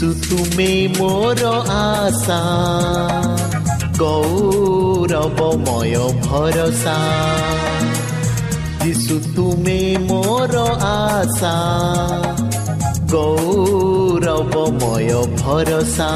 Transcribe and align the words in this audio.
যিশু 0.00 0.08
তুমি 0.28 0.72
মোর 0.98 1.40
আশা 1.84 2.42
গৌরবময় 4.00 5.96
ভরসা 6.22 6.98
যিশু 8.82 9.14
তুমি 9.36 9.80
মোর 10.08 10.52
আশা 10.96 11.56
গৌরবময় 13.12 15.12
ভরসা 15.36 16.12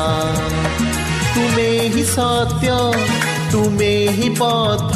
তুমে 1.35 1.71
হি 1.93 2.05
সত্য 2.15 2.65
তুমে 3.53 3.95
হি 4.19 4.29
পথ 4.39 4.95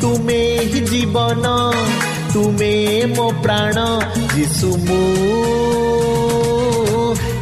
তুমে 0.00 0.42
হি 0.70 0.80
জীবন 0.86 1.44
তুমে 2.32 2.74
মো 3.16 3.26
প্রাণ 3.42 3.76
যিশু 4.34 4.68
মু 4.86 5.00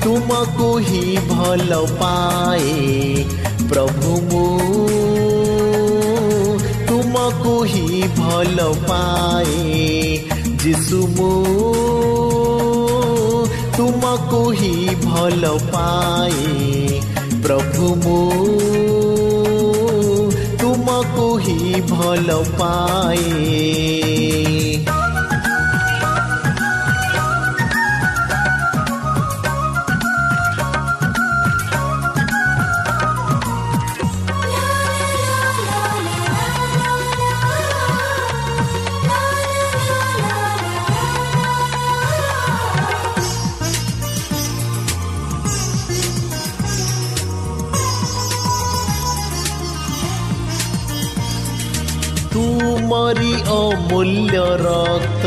ତୁମକୁ 0.05 0.65
ହିଁ 0.87 1.13
ଭଲ 1.29 1.77
ପାଏ 1.99 2.73
ପ୍ରଭୁ 3.69 4.11
ମୁଁ 4.25 4.43
ତୁମକୁ 6.89 7.53
ହିଁ 7.71 8.01
ଭଲ 8.19 8.67
ପାଏ 8.83 9.63
ଯିଶୁ 10.63 10.99
ମୁଁ 11.15 11.31
ତୁମକୁ 13.77 14.43
ହିଁ 14.59 14.95
ଭଲ 15.05 15.53
ପାଏ 15.73 17.01
ପ୍ରଭୁ 17.47 17.89
ମୁଁ 18.05 18.21
ତୁମକୁ 20.61 21.27
ହିଁ 21.47 21.81
ଭଲ 21.89 22.39
ପାଏ 22.61 23.25
অমূল্য 53.95 54.35
রক্ত 54.66 55.25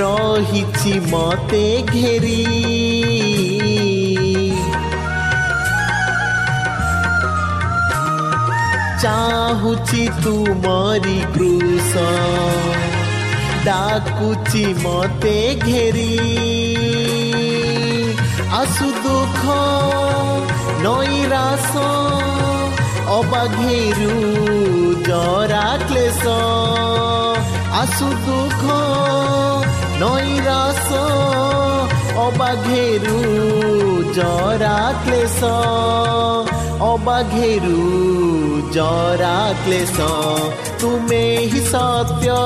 রহিছি 0.00 0.94
মতে 1.12 1.66
ঘেরি। 1.92 2.44
চাহুচি 9.02 10.04
তুমরি 10.22 11.20
কৃষ 11.34 11.92
ডাকুচি 13.64 14.66
মতে 14.84 15.38
ঘেরি। 15.66 16.14
আসু 18.60 18.88
দুঃখ 19.04 19.40
নৈরাশ 20.84 21.70
ଅବାଘେରୁ 23.20 24.12
ଜରା 25.06 25.64
କ୍ଲେଶ 25.80 26.34
ଆସୁ 27.80 28.06
ଦୁଃଖ 28.26 28.76
ନୈରାସ 30.02 31.00
ଅବାଘେରୁ 32.22 33.18
ଜରା 34.18 34.78
କ୍ଲେଶ 35.02 35.50
ଅବାଘେରୁ 36.88 37.76
ଜରା 38.76 39.36
କ୍ଲେଶ 39.64 40.08
ତୁମେ 40.82 41.22
ହିଁ 41.52 41.62
ସତ୍ୟ 41.68 42.40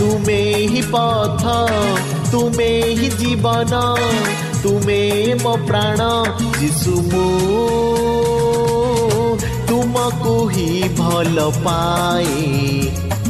ତୁମେ 0.00 0.40
ହିଁ 0.72 0.82
ପଥ 0.94 1.58
ତୁମେ 2.32 2.72
ହିଁ 3.00 3.12
ଜୀବନ 3.20 3.84
ତୁମେ 4.62 5.00
ମୋ 5.44 5.54
ପ୍ରାଣ 5.68 6.10
ଯିଶୁ 6.60 6.96
ମୁଁ 7.12 8.37
ତୁମକୁ 10.08 10.34
ହିଁ 10.48 10.88
ଭଲ 10.98 11.42
ପାଏ 11.64 12.44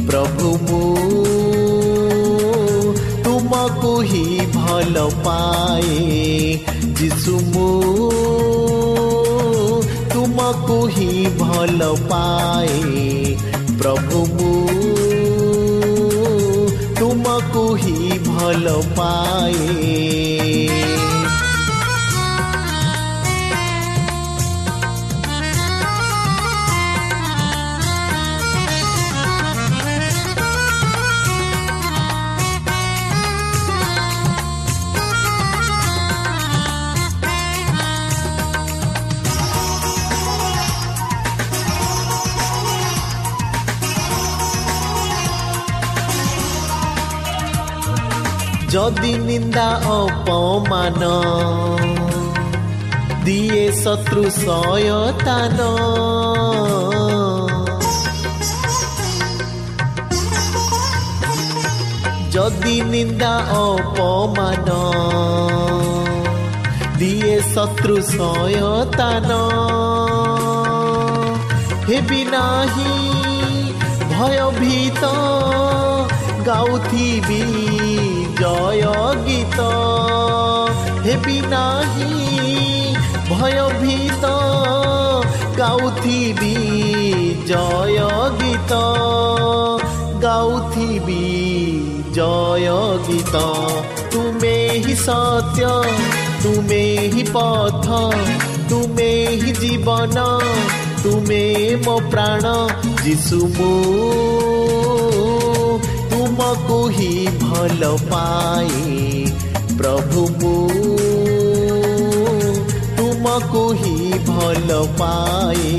ପ୍ରଭୁ 0.09 0.51
ମୁଁ 0.67 0.83
ତୁମକୁ 3.25 3.91
ହିଁ 4.11 4.45
ଭଲ 4.53 5.03
ପାଏ 5.25 5.97
ଯିଶୁ 6.99 7.33
ମୁଁ 7.49 7.67
ତୁମକୁ 10.13 10.79
ହିଁ 10.95 11.09
ଭଲ 11.41 11.91
ପାଏ 12.05 13.03
ପ୍ରଭୁ 13.81 14.23
ମୁଁ 14.31 14.55
ତୁମକୁ 17.01 17.65
ହିଁ 17.83 17.99
ଭଲ 18.29 18.79
ପାଏ 18.95 19.69
যদি 48.73 49.13
নিন্দা 49.29 49.69
অপমান, 49.99 51.01
দিয়ে 53.25 53.63
শত্রু 53.83 54.23
সয়তান 54.43 55.59
যদি 62.35 62.75
নিন্দা 62.93 63.35
অপমান, 63.67 64.69
দিয়ে 66.99 67.35
শত্রু 67.53 67.95
সয়তান 68.17 69.29
হেবি 71.89 72.21
নাহি, 72.33 72.93
ভয়ভীত, 74.13 75.03
গাউথিবি। 76.47 77.45
ভয় 78.59 78.87
গীত 79.27 79.59
হেবি 81.05 81.39
নাহি 81.51 82.11
ভয়ভীত 83.29 84.25
গাউথিবি 85.59 86.55
জয় 87.47 87.99
গীত 88.39 88.73
গাউথিবি 90.23 91.25
জয় 92.13 92.69
গীত 93.07 93.35
তুমি 94.11 94.55
হি 94.83 94.95
সত্য 95.05 95.59
তুমি 96.43 96.83
হি 97.13 97.23
পথ 97.33 97.85
তুমি 98.69 99.11
হি 99.39 99.51
জীবন 99.61 100.17
তুমি 101.03 101.43
মো 101.85 101.95
প্রাণ 102.11 102.45
যিশু 103.03 103.39
মু 103.57 103.71
ତୁମକୁ 106.39 106.75
ହିଁ 106.95 107.13
ଭଲ 107.39 107.87
ପାଏ 108.09 108.83
ପ୍ରଭୁ 109.79 110.21
ମୁଁ 110.35 110.51
ତୁମକୁ 112.97 113.63
ହିଁ 113.79 114.19
ଭଲ 114.27 114.77
ପାଏ 114.99 115.73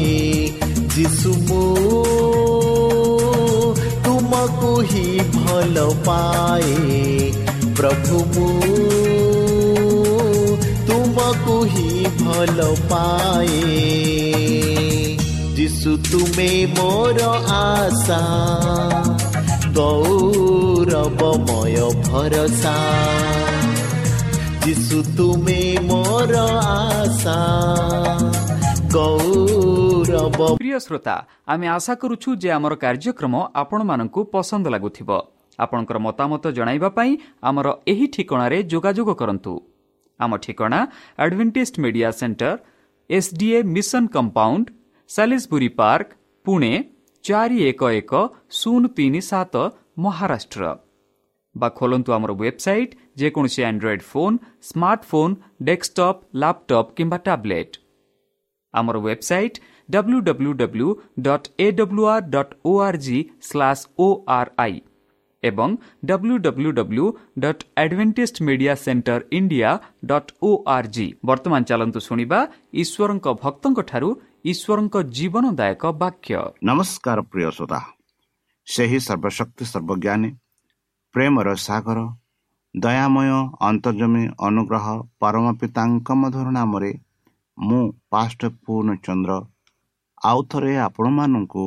ଯିଶୁ 0.96 1.32
ମୁଁ 1.46 2.02
ତୁମକୁ 4.04 4.74
ହିଁ 4.90 5.06
ଭଲ 5.38 5.86
ପାଏ 6.08 6.76
ପ୍ରଭୁ 7.80 8.20
ମୁଁ 8.34 8.50
ତୁମକୁ 10.90 11.56
ହିଁ 11.72 11.88
ଭଲ 12.20 12.68
ପାଏ 12.92 13.64
ଯିଶୁ 15.56 15.96
ତୁମେ 16.10 16.52
ମୋର 16.76 17.32
ଆଶା 17.56 18.22
कौराव 19.76 21.08
बमय 21.16 21.78
भरोसा। 22.04 22.74
दिसु 24.64 25.02
तुमे 25.16 25.62
मोर 25.82 26.34
आशा 26.36 27.38
कौराव 28.94 30.38
प्रिय 30.56 30.78
श्रोता 30.80 31.14
आमी 31.48 31.66
आशा 31.68 31.94
करूछु 31.96 32.34
जे 32.36 32.50
हमर 32.50 32.74
कार्यक्रम 32.76 33.36
आपण 33.54 33.82
माननको 33.82 34.24
पसंद 34.32 34.68
लागुथिबो। 34.68 35.18
आपनकर 35.58 35.98
मतामत 35.98 36.46
जणाइबा 36.56 36.88
पई 36.90 37.16
हमर 37.44 37.66
एही 37.88 38.06
ठिकणारे 38.14 38.62
जोगाजोग 38.64 39.10
करंतु। 39.18 39.54
हमर 40.20 40.38
ठिकणा 40.38 40.80
adventist 41.18 41.78
media 41.78 42.10
centre 42.12 42.56
S D 43.10 43.50
mission 43.68 44.06
compound 44.14 44.70
Salisbury 45.10 45.68
park 45.76 46.06
Pune 46.44 46.72
ଚାରି 47.24 47.58
ଏକ 47.64 47.90
ଏକ 47.94 48.12
ଶୂନ 48.58 48.82
ତିନି 48.96 49.20
ସାତ 49.26 49.54
ମହାରାଷ୍ଟ୍ର 50.04 50.70
ବା 51.54 51.68
ଖୋଲନ୍ତୁ 51.78 52.10
ଆମର 52.16 52.32
ୱେବସାଇଟ୍ 52.34 52.92
ଯେକୌଣସି 53.20 53.62
android 53.68 54.04
phone 54.10 54.36
smartphone 54.68 55.34
desktop 55.68 56.20
laptop 56.42 56.92
କିମ୍ବା 56.96 57.18
ଟ୍ୟାବ୍ଲେଟ୍ 57.26 57.74
ଆମର 58.74 58.96
website 59.00 59.58
W 59.88 60.20
W 60.28 60.52
W 60.60 60.88
dot 61.26 61.48
A 61.58 61.66
W 61.72 62.04
R 62.12 62.30
dot 62.30 62.54
O 62.64 62.72
R 62.86 62.98
G 63.06 63.18
slash 63.42 63.82
O 63.98 64.08
R 64.36 64.50
I 64.58 64.76
ଏବଂ 65.42 65.76
W 66.04 66.36
W 66.38 66.70
W 66.72 67.06
dot 67.44 67.62
adventist 67.82 68.36
media 68.48 68.74
centre 68.84 69.20
India 69.32 69.70
dot 70.10 70.32
O 70.42 70.50
R 70.74 70.88
G 70.94 71.06
ବର୍ତ୍ତମାନ 71.24 71.60
ଚାଲନ୍ତୁ 71.70 72.00
ଶୁଣିବା 72.08 72.40
ଈଶ୍ୱରଙ୍କ 72.82 73.26
ଭକ୍ତଙ୍କଠାରୁ 73.42 74.10
ଈଶ୍ୱରଙ୍କ 74.44 74.96
ଜୀବନଦାୟକ 75.16 75.82
ବାକ୍ୟ। 76.02 76.36
ନମସ୍କାର 76.64 77.18
ପ୍ରିୟ 77.22 77.50
ଶ୍ରୋତା। 77.50 77.80
ସେହି 78.66 78.98
ସର୍ବଶକ୍ତି 79.06 79.64
ସର୍ବଜ୍ଞାନୀ 79.64 80.30
ପ୍ରେମର 81.14 81.48
ସାଗର 81.56 81.98
ଦୟାମୟ 82.74 83.28
ଅନ୍ତର୍ଜମୀ 83.60 84.24
ଅନୁଗ୍ରହ 84.48 84.86
ପରମ 85.20 85.46
ପିତାଙ୍କ 85.60 86.08
ମଧୁର 86.20 86.46
ନାମରେ 86.50 86.92
ମୁଁ 87.58 87.82
ପାଷ୍ଟ 88.10 88.40
ପୂର୍ଣ୍ଣଚନ୍ଦ୍ର 88.64 89.32
ଆଉ 90.22 90.40
ଥରେ 90.50 90.72
ଆପଣମାନଙ୍କୁ 90.86 91.64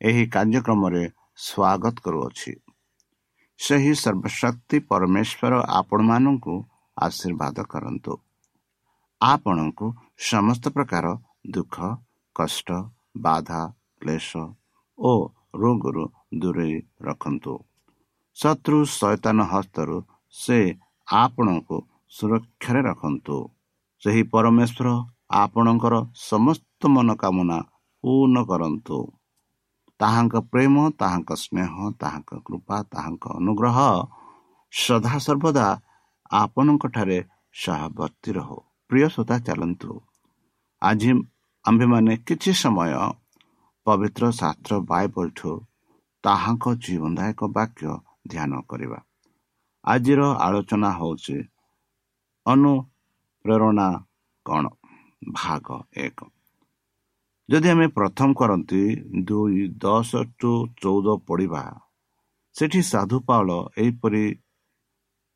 ଏହି 0.00 0.24
କାର୍ଯ୍ୟକ୍ରମରେ 0.34 1.02
ସ୍ୱାଗତ 1.46 1.94
କରୁଅଛି। 2.04 2.52
ସେହି 3.58 3.92
ସର୍ବଶକ୍ତି 3.94 4.76
ପରମେଶ୍ୱର 4.90 5.52
ଆପଣମାନଙ୍କୁ 5.80 6.54
ଆଶୀର୍ବାଦ 6.96 7.56
କରନ୍ତୁ। 7.72 8.12
ଆପଣଙ୍କୁ 9.20 9.86
ସମସ୍ତ 10.30 10.64
ପ୍ରକାର 10.68 11.04
ଦୁଃଖ 11.50 11.76
କଷ୍ଟ 12.36 12.68
ବାଧା 13.24 13.60
କ୍ଲେଶ 14.02 14.30
ଓ 14.98 15.12
ରୋଗରୁ 15.60 16.04
ଦୂରେଇ 16.40 16.76
ରଖନ୍ତୁ 17.06 17.54
ଶତ୍ରୁ 18.36 18.78
ସୈତାନ 18.92 19.38
ହସ୍ତରୁ 19.52 19.96
ସେ 20.34 20.58
ଆପଣଙ୍କୁ 21.08 21.78
ସୁରକ୍ଷାରେ 22.12 22.80
ରଖନ୍ତୁ 22.88 23.36
ସେହି 24.02 24.22
ପରମେଶ୍ୱର 24.32 24.88
ଆପଣଙ୍କର 25.34 25.94
ସମସ୍ତ 26.22 26.80
ମନୋକାମନା 26.94 27.58
ପୂର୍ଣ୍ଣ 28.04 28.38
କରନ୍ତୁ 28.48 28.98
ତାହାଙ୍କ 30.00 30.34
ପ୍ରେମ 30.52 30.76
ତାହାଙ୍କ 31.00 31.30
ସ୍ନେହ 31.42 31.72
ତାହାଙ୍କ 32.00 32.30
କୃପା 32.46 32.78
ତାହାଙ୍କ 32.92 33.24
ଅନୁଗ୍ରହ 33.38 33.78
ସଦାସର୍ବଦା 34.72 35.66
ଆପଣଙ୍କଠାରେ 36.34 37.18
ସହବର୍ତ୍ତୀ 37.54 38.30
ରହୁ 38.36 38.58
ପ୍ରିୟ 38.90 39.06
ଶ୍ରୋତା 39.14 39.36
ଚାଲନ୍ତୁ 39.46 39.90
ଆଜି 40.82 41.10
ଆମ୍ଭେମାନେ 41.64 42.12
କିଛି 42.26 42.52
ସମୟ 42.52 42.92
ପବିତ୍ର 43.86 44.22
ଶାସ୍ତ୍ର 44.30 44.72
ବାଇବଲଠୁ 44.82 45.52
ତାହାଙ୍କ 46.24 46.64
ଜୀବନଦାୟକ 46.84 47.40
ବାକ୍ୟ 47.52 47.84
ଧ୍ୟାନ 48.28 48.52
କରିବା। 48.70 48.98
ଆଜିର 49.84 50.20
ଆଲୋଚନା 50.46 50.90
ହେଉଛି 50.98 51.36
ଅନୁପ୍ରେରଣା 52.46 53.88
କ'ଣ? 54.46 54.64
ଭାଗ 55.32 55.66
ଏକ। 55.96 56.18
ଯଦି 57.48 57.68
ଆମେ 57.68 57.86
ପ୍ରଥମ 57.88 58.28
କରନ୍ତି 58.34 58.82
ଦୁଇ 59.26 59.62
ଦଶ 59.78 60.10
ଟୁ 60.38 60.52
ଚଉଦ 60.82 61.06
ପଢ଼ିବା 61.26 61.62
ସେଠି 62.54 62.80
ସାଧୁ 62.82 63.18
ପାଉଳ 63.28 63.50
ଏହିପରି 63.78 64.24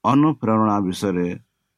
ଅନୁପ୍ରେରଣା 0.05 0.77
ବିଷୟରେ 0.81 1.29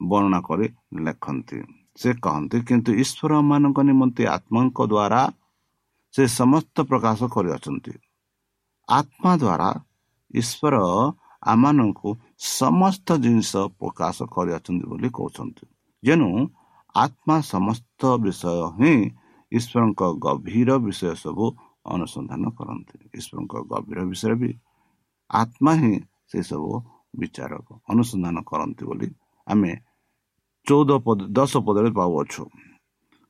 ବର୍ଣ୍ଣନା 0.01 0.41
କରି 0.41 0.67
ଲେଖନ୍ତି। 1.05 1.59
ସେ 1.99 2.11
କହନ୍ତି 2.25 2.59
କିନ୍ତୁ 2.69 2.91
ଈଶ୍ୱରମାନଙ୍କ 3.03 3.79
ନିମନ୍ତେ 3.91 4.23
ଆତ୍ମାଙ୍କ 4.37 4.79
ଦ୍ୱାରା 4.93 5.23
ସେ 6.15 6.23
ସମସ୍ତ 6.41 6.77
ପ୍ରକାଶ 6.91 7.21
କରିଅଛନ୍ତି। 7.35 7.93
ଆତ୍ମା 8.89 9.33
ଦ୍ୱାରା 9.43 9.71
ଈଶ୍ୱର 10.35 10.77
ଆମମାନଙ୍କୁ 11.53 12.11
ସମସ୍ତ 12.59 13.09
ଜିନିଷ 13.25 13.53
ପ୍ରକାଶ 13.81 14.17
କରିଅଛନ୍ତି 14.35 14.85
ବୋଲି 14.91 15.09
କହୁଛନ୍ତି। 15.19 15.65
ଯେଣୁ 16.03 16.29
ଆତ୍ମା 16.95 17.37
ସମସ୍ତ 17.53 18.01
ବିଷୟ 18.25 18.55
ହିଁ 18.79 18.95
ଈଶ୍ୱରଙ୍କ 19.53 20.03
ଗଭୀର 20.25 20.71
ବିଷୟ 20.87 21.13
ସବୁ 21.25 21.45
ଅନୁସନ୍ଧାନ 21.95 22.45
କରନ୍ତି। 22.59 22.97
ଈଶ୍ୱରଙ୍କ 23.19 23.55
ଗଭୀର 23.71 23.99
ବିଷୟ 24.11 24.35
ବି 24.41 24.51
ଆତ୍ମା 25.31 25.73
ହିଁ 25.83 25.95
ସେସବୁ 26.31 26.71
ବିଚାରକ 27.21 27.69
ଅନୁସନ୍ଧାନ 27.89 28.37
କରନ୍ତି 28.51 28.83
ବୋଲି 28.89 29.09
ଆମେ 29.47 29.73
ଚଉଦ 30.67 30.91
ପଦ 31.05 31.19
ଦଶ 31.37 31.53
ପଦରେ 31.67 31.91
ପାଉଅଛୁ। 31.91 32.43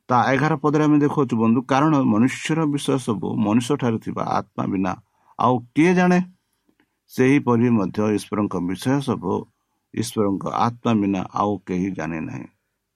ତା 0.09 0.17
ଏଗାର 0.33 0.53
ପଦରେ 0.63 0.83
ଆମେ 0.83 0.97
ଦେଖାଉଛୁ 0.99 1.35
ବନ୍ଧୁ 1.43 1.59
କାରଣ 1.71 1.93
ମନୁଷ୍ୟର 2.13 2.59
ବିଷୟ 2.73 2.97
ସବୁ 2.97 3.27
ମନୁଷ୍ୟଠାରେ 3.45 3.97
ଥିବା 4.05 4.23
ଆତ୍ମା 4.37 4.63
ବିନା 4.71 4.91
ଆଉ 5.39 5.53
କିଏ 5.75 5.91
ଜାଣେ? 5.93 6.19
ସେହିପରି 7.11 7.67
ମଧ୍ୟ 7.69 7.99
ଈଶ୍ୱରଙ୍କ 8.17 8.55
ବିଷୟ 8.69 8.95
ସବୁ 9.01 9.33
ଈଶ୍ୱରଙ୍କ 9.93 10.43
ଆତ୍ମା 10.65 10.91
ବିନା 11.01 11.21
ଆଉ 11.33 11.51
କେହି 11.67 11.89
ଜାଣେ 11.91 12.19
ନାହିଁ। 12.21 12.47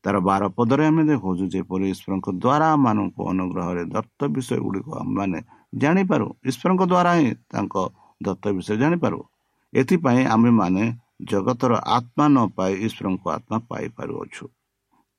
ତାର 0.03 0.15
ବାର 0.19 0.43
ପଦରେ 0.57 0.83
ଆମେ 0.85 1.03
ଦେଖାଉଛୁ 1.09 1.45
ଯେପରି 1.53 1.85
ଈଶ୍ୱରଙ୍କ 1.93 2.27
ଦ୍ୱାରା 2.43 2.67
ଆମମାନଙ୍କୁ 2.75 3.21
ଅନୁଗ୍ରହରେ 3.31 3.83
ଦତ୍ତ 3.85 4.19
ବିଷୟ 4.35 4.57
ଗୁଡ଼ିକ 4.65 4.87
ଆମମାନେ 5.01 5.39
ଜାଣିପାରୁ। 5.73 6.27
ଈଶ୍ୱରଙ୍କ 6.49 6.83
ଦ୍ୱାରା 6.91 7.11
ହିଁ 7.17 7.29
ତାଙ୍କ 7.51 7.75
ଦତ୍ତ 8.21 8.45
ବିଷୟ 8.57 8.75
ଜାଣିପାରୁ। 8.77 9.19
ଏଥିପାଇଁ 9.73 10.21
ଆମେମାନେ 10.35 10.83
ଜଗତର 11.31 11.73
ଆତ୍ମା 11.97 12.25
ନ 12.27 12.37
ପାଇ 12.57 12.73
ଈଶ୍ୱରଙ୍କ 12.85 13.23
ଆତ୍ମା 13.37 13.57
ପାଇପାରୁଅଛୁ। 13.69 14.45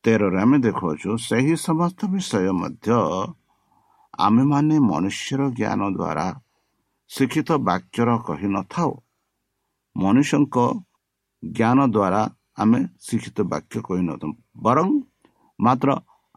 ତେରରେ 0.05 0.39
ଆମେ 0.45 0.57
ଦେଖାଉଛୁ 0.67 1.11
ସେହି 1.29 1.55
ସମସ୍ତ 1.67 2.01
ବିଷୟ 2.13 2.51
ମଧ୍ୟ 2.61 2.89
ଆମେମାନେ 4.27 4.77
ମନୁଷ୍ୟର 4.91 5.41
ଜ୍ଞାନ 5.59 5.81
ଦ୍ୱାରା 5.99 6.27
ଶିକ୍ଷିତ 7.11 7.51
ବାକ୍ୟର 7.69 8.09
କହିନଥାଉ 8.29 8.91
ମନୁଷ୍ୟଙ୍କ 9.97 10.57
ଜ୍ଞାନ 11.43 11.79
ଦ୍ୱାରା 11.95 12.23
ଆମେ 12.63 12.81
ଶିକ୍ଷିତ 13.07 13.39
ବାକ୍ୟ 13.53 13.77
କହିନଥାଉ 13.89 14.33
ବରଂ 14.67 14.89
ମାତ୍ର 15.59 15.89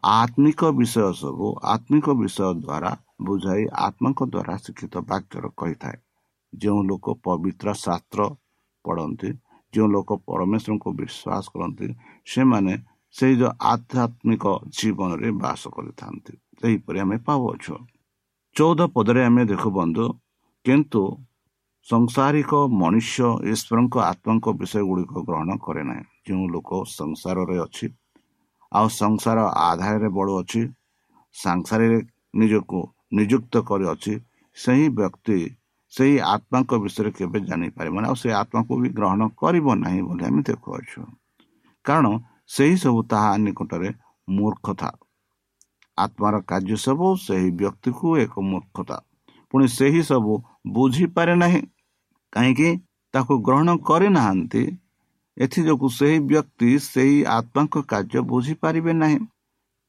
ଆତ୍ମିକ 0.02 0.60
ବିଷୟ 0.78 1.06
ସବୁ 1.20 1.46
ଆତ୍ମିକ 1.74 2.06
ବିଷୟ 2.20 2.48
ଦ୍ୱାରା 2.64 2.90
ବୁଝାଇ 3.26 3.62
ଆତ୍ମାଙ୍କ 3.86 4.20
ଦ୍ୱାରା 4.32 4.54
ଶିକ୍ଷିତ 4.64 4.94
ବାକ୍ୟର 5.10 5.44
କହିଥାଏ। 5.60 5.96
ଯେଉଁ 6.52 6.80
ଲୋକ 6.90 7.06
ପବିତ୍ର 7.24 7.68
ଶାସ୍ତ୍ର 7.84 8.20
ପଢ଼ନ୍ତି 8.84 9.30
ଯେଉଁ 9.74 9.88
ଲୋକ 9.94 10.10
ପରମେଶ୍ୱରଙ୍କୁ 10.26 10.88
ବିଶ୍ୱାସ 11.00 11.44
କରନ୍ତି 11.52 11.86
ସେମାନେ 12.26 12.72
ସେଇ 13.14 13.34
ଯେଉଁ 13.40 13.52
ଆଧ୍ୟାତ୍ମିକ 13.72 14.44
ଜୀବନରେ 14.76 15.28
ବାସ 15.42 15.62
କରିଥାନ୍ତି। 15.76 16.32
ସେହିପରି 16.60 16.98
ଆମେ 17.04 17.16
ପାଉଅଛୁ 17.26 17.74
ଚଉଦ 18.56 18.80
ପଦରେ 18.94 19.20
ଆମେ 19.28 19.42
ଦେଖୁ 19.50 19.68
ବନ୍ଧୁ 19.78 20.04
କିନ୍ତୁ 20.64 21.02
ସଂସାରିକ 21.86 22.52
ମନୁଷ୍ୟ 22.82 23.18
ଈଶ୍ୱରଙ୍କ 23.52 23.94
ଆତ୍ମାଙ୍କ 24.10 24.46
ବିଷୟ 24.60 24.82
ଗୁଡ଼ିକ 24.88 25.14
ଗ୍ରହଣ 25.28 25.50
କରେ 25.64 25.82
ନାହିଁ। 25.88 26.04
ଯେଉଁ 26.26 26.44
ଲୋକ 26.54 26.70
ସଂସାରରେ 26.98 27.56
ଅଛି 27.66 27.86
ଆଉ 28.72 28.86
ସଂସାର 29.02 29.38
ଆଧାରରେ 29.68 30.08
ବଢ଼ୁଅଛି 30.16 30.60
ସଂସାରରେ 31.34 31.98
ନିଜକୁ 32.40 32.78
ନିଯୁକ୍ତ 33.16 33.54
କରିଅଛି 33.68 34.14
ସେହି 34.56 34.86
ବ୍ୟକ୍ତି 34.98 35.38
ସେହି 35.92 36.16
ଆତ୍ମାଙ୍କ 36.34 36.70
ବିଷୟରେ 36.84 37.10
କେବେ 37.10 37.38
ଜାଣିପାରିବ 37.40 37.94
ନାହିଁ 38.00 38.10
ଆଉ 38.10 38.16
ସେ 38.22 38.28
ଆତ୍ମାକୁ 38.42 38.72
ବି 38.82 38.88
ଗ୍ରହଣ 38.88 39.20
କରିବ 39.40 39.66
ନାହିଁ 39.74 40.00
ବୋଲି 40.02 40.24
ଆମେ 40.24 40.40
ଦେଖୁଅଛୁ 40.48 41.00
କାରଣ 41.84 42.06
ସେହି 42.48 42.76
ସବୁ 42.76 43.00
ତାହା 43.10 43.32
ନିକଟରେ 43.36 43.90
ମୂର୍ଖତା। 44.28 44.90
ଆତ୍ମାର 45.98 46.34
କାର୍ଯ୍ୟ 46.40 46.76
ସବୁ 46.76 47.06
ସେହି 47.16 47.50
ବ୍ୟକ୍ତିକୁ 47.50 48.06
ଏକ 48.18 48.34
ମୂର୍ଖତା। 48.40 48.96
ପୁଣି 49.50 49.66
ସେହି 49.68 50.02
ସବୁ 50.02 50.32
ବୁଝିପାରେ 50.72 51.34
ନାହିଁ 51.34 51.62
କାହିଁକି 52.32 52.70
ତାକୁ 53.14 53.34
ଗ୍ରହଣ 53.42 53.68
କରିନାହାନ୍ତି 53.88 54.64
ଏଥିଯୋଗୁଁ 55.36 55.88
ସେହି 55.88 56.18
ବ୍ୟକ୍ତି 56.30 56.70
ସେହି 56.84 57.16
ଆତ୍ମାଙ୍କ 57.38 57.74
କାର୍ଯ୍ୟ 57.88 58.20
ବୁଝିପାରିବେ 58.30 58.92
ନାହିଁ। 58.92 59.18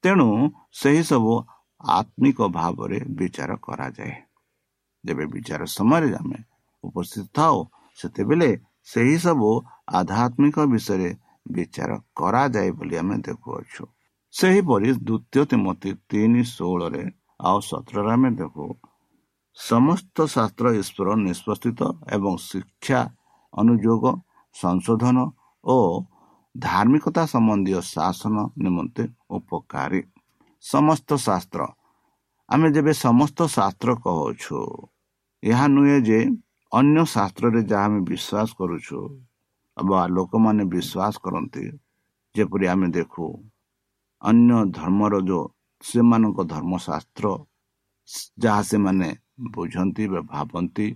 ତେଣୁ 0.03 0.29
ସେହି 0.71 1.03
ସବୁ 1.03 1.33
ଆତ୍ମିକ 1.81 2.37
ଭାବରେ 2.49 2.99
ବିଚାର 3.17 3.51
କରାଯାଏ। 3.65 4.13
ଯେବେ 5.03 5.25
ବିଚାର 5.33 5.61
ସମୟରେ 5.69 6.09
ଆମେ 6.15 6.39
ଉପସ୍ଥିତ 6.83 7.27
ଥାଉ 7.37 7.55
ସେତେବେଳେ 7.97 8.49
ସେହି 8.87 9.17
ସବୁ 9.19 9.49
ଆଧ୍ୟାତ୍ମିକ 9.93 10.57
ବିଷୟରେ 10.73 11.09
ବିଚାର 11.49 11.91
କରାଯାଏ 12.15 12.69
ବୋଲି 12.77 12.95
ଆମେ 13.01 13.15
ଦେଖୁଅଛୁ 13.27 13.83
ସେହିପରି 14.33 14.89
ଦ୍ୱିତୀୟ 14.99 15.43
ତିମତି 15.51 15.89
ତିନି 16.09 16.41
ଷୋହଳରେ 16.47 17.03
ଆଉ 17.41 17.57
ସତରରେ 17.61 18.11
ଆମେ 18.15 18.29
ଦେଖୁ 18.39 18.65
ସମସ୍ତ 19.57 20.17
ଶାସ୍ତ୍ର 20.27 20.65
ଈଶ୍ୱର 20.81 21.07
ନିଷ୍ପତ୍ତିତ 21.19 21.79
ଏବଂ 22.15 22.33
ଶିକ୍ଷା 22.41 23.01
ଅନୁଯୋଗ 23.53 24.03
ସଂଶୋଧନ 24.55 25.17
ଓ 25.63 25.77
ଧାର୍ମିକତା 26.55 27.23
ସମ୍ବନ୍ଧୀୟ 27.25 27.81
ଶାସନ 27.87 28.35
ନିମନ୍ତେ 28.63 29.03
ଉପକାରୀ 29.31 30.01
ସମସ୍ତ 30.63 31.09
ଶାସ୍ତ୍ର 31.25 31.61
ଆମେ 32.49 32.67
ଯେବେ 32.75 32.93
ସମସ୍ତ 33.05 33.39
ଶାସ୍ତ୍ର 33.55 33.89
କହୁଛୁ 34.05 34.59
ଏହା 35.43 35.65
ନୁହେଁ 35.67 35.97
ଯେ 36.01 36.19
ଅନ୍ୟ 36.71 37.01
ଶାସ୍ତ୍ରରେ 37.15 37.61
ଯାହା 37.71 37.85
ଆମେ 37.85 37.99
ବିଶ୍ୱାସ 38.09 38.49
କରୁଛୁ 38.59 38.99
ବା 39.77 39.99
ଲୋକମାନେ 40.07 40.63
ବିଶ୍ୱାସ 40.73 41.13
କରନ୍ତି 41.25 41.65
ଯେପରି 42.35 42.65
ଆମେ 42.73 42.87
ଦେଖୁ 42.97 43.25
ଅନ୍ୟ 44.21 44.57
ଧର୍ମର 44.71 45.13
ଯେଉଁ 45.29 45.43
ସେମାନଙ୍କ 45.83 46.39
ଧର୍ମଶାସ୍ତ୍ର 46.53 47.25
ଯାହା 48.43 48.61
ସେମାନେ 48.61 49.09
ବୁଝନ୍ତି 49.53 50.03
ବା 50.13 50.21
ଭାବନ୍ତି 50.33 50.87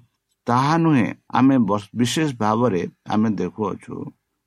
ତାହା 0.47 0.75
ନୁହେଁ 0.77 1.07
ଆମେ 1.39 1.55
ବିଶେଷ 1.99 2.29
ଭାବରେ 2.37 2.81
ଆମେ 3.13 3.29
ଦେଖୁଅଛୁ 3.41 3.95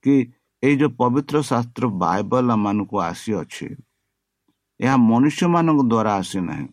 କି 0.04 0.14
ଏଇ 0.62 0.74
ଯେଉଁ 0.80 0.92
ପବିତ୍ର 1.00 1.36
ଶାସ୍ତ୍ର 1.50 1.84
ବାଇବଲ 2.04 2.48
ମାନଙ୍କୁ 2.64 2.96
ଆସିଅଛି 3.10 3.68
ଏହା 4.80 4.96
ମନୁଷ୍ୟମାନଙ୍କ 5.10 5.80
ଦ୍ୱାରା 5.92 6.12
ଆସିନାହିଁ। 6.20 6.66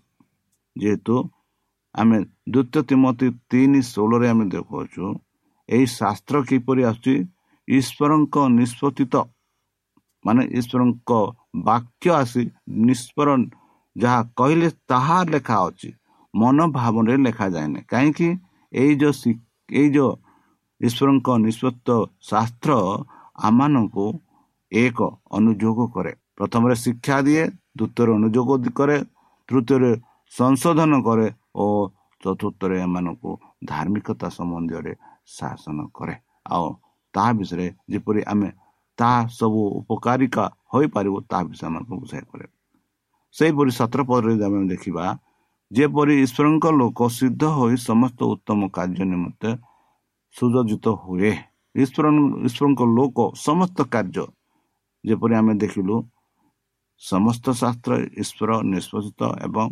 ଯେହେତୁ 0.75 1.15
ଆମେ 1.95 2.17
ଦ୍ୱିତୀୟ 2.53 2.81
ତିମତି 2.89 3.27
ତିନି 3.49 3.81
ଷୋହଳରେ 3.87 4.27
ଆମେ 4.33 4.45
ଦେଖୁଅଛୁ 4.53 5.03
ଏହି 5.69 5.85
ଶାସ୍ତ୍ର 5.97 6.35
କିପରି 6.49 6.81
ଆସୁଛି 6.89 7.15
ଈଶ୍ୱରଙ୍କ 7.67 8.35
ନିଷ୍ପତ୍ତିତ 8.59 9.15
ମାନେ 10.25 10.41
ଈଶ୍ୱରଙ୍କ 10.59 11.11
ବାକ୍ୟ 11.67 12.07
ଆସି 12.21 12.41
ନିଷ୍ପର 12.87 13.29
ଯାହା 13.95 14.19
କହିଲେ 14.39 14.69
ତାହା 14.89 15.17
ଲେଖା 15.33 15.57
ଅଛି 15.67 15.89
ମନୋଭାବରେ 16.33 17.15
ଲେଖାଯାଏନି 17.25 17.79
କାହିଁକି 17.91 18.29
ଏଇ 18.73 18.93
ଯେଉଁ 19.01 19.33
ଏଇ 19.69 19.89
ଯେଉଁ 19.95 20.11
ଈଶ୍ୱରଙ୍କ 20.81 21.27
ନିଷ୍ପତ୍ତ 21.45 21.87
ଶାସ୍ତ୍ର 22.29 22.71
ଆମମାନଙ୍କୁ 23.39 24.05
ଏକ 24.71 24.99
ଅନୁଯୋଗ 25.37 25.79
କରେ। 25.95 26.11
ପ୍ରଥମରେ 26.37 26.75
ଶିକ୍ଷା 26.83 27.17
ଦିଏ 27.27 27.43
ଦ୍ୱିତୀୟରେ 27.77 28.11
ଅନୁଯୋଗ 28.19 28.49
କରେ 28.77 28.97
ତୃତୀୟରେ 29.49 29.91
ସଂଶୋଧନ 30.35 30.93
କରେ 31.07 31.27
ଓ 31.55 31.65
ଚତୁର୍ଥରେ 32.23 32.75
ଏମାନଙ୍କୁ 32.85 33.31
ଧାର୍ମିକତା 33.71 34.27
ସମ୍ବନ୍ଧୀୟରେ 34.37 34.93
ଶାସନ 35.37 35.77
କରେ। 35.97 36.15
ଆଉ 36.53 36.67
ତାହା 37.13 37.31
ବିଷୟରେ 37.39 37.67
ଯେପରି 37.91 38.21
ଆମେ 38.31 38.49
ତାହା 38.97 39.19
ସବୁ 39.39 39.61
ଉପକାରିକା 39.79 40.43
ହୋଇପାରିବ 40.73 41.15
ତାହା 41.29 41.43
ବିଷୟ 41.49 41.63
ଆମକୁ 41.69 41.93
ବୁଝାଇ 42.01 42.23
କରେ 42.31 42.45
ସେହିପରି 43.35 43.71
ସତର 43.79 44.01
ପଦରେ 44.09 44.33
ଆମେ 44.45 44.59
ଦେଖିବା 44.73 45.05
ଯେପରି 45.71 46.13
ଈଶ୍ୱରଙ୍କ 46.25 46.65
ଲୋକ 46.79 46.99
ସିଦ୍ଧ 47.17 47.43
ହୋଇ 47.57 47.75
ସମସ୍ତ 47.89 48.19
ଉତ୍ତମ 48.33 48.59
କାର୍ଯ୍ୟ 48.77 49.05
ନିମନ୍ତେ 49.13 49.49
ସୁଯୋଜିତ 50.35 50.85
ହୁଏ 51.03 51.31
ଈଶ୍ୱର 51.75 52.05
ଈଶ୍ୱରଙ୍କ 52.47 52.81
ଲୋକ 52.97 53.17
ସମସ୍ତ 53.47 53.77
କାର୍ଯ୍ୟ 53.93 54.25
ଯେପରି 55.03 55.33
ଆମେ 55.39 55.53
ଦେଖିଲୁ 55.63 55.95
ସମସ୍ତ 57.01 57.45
ଶାସ୍ତ୍ର 57.61 57.91
ଈଶ୍ୱର 58.21 58.49
ନିଷ୍ପତ୍ତିତ 58.71 59.21
ଏବଂ 59.47 59.67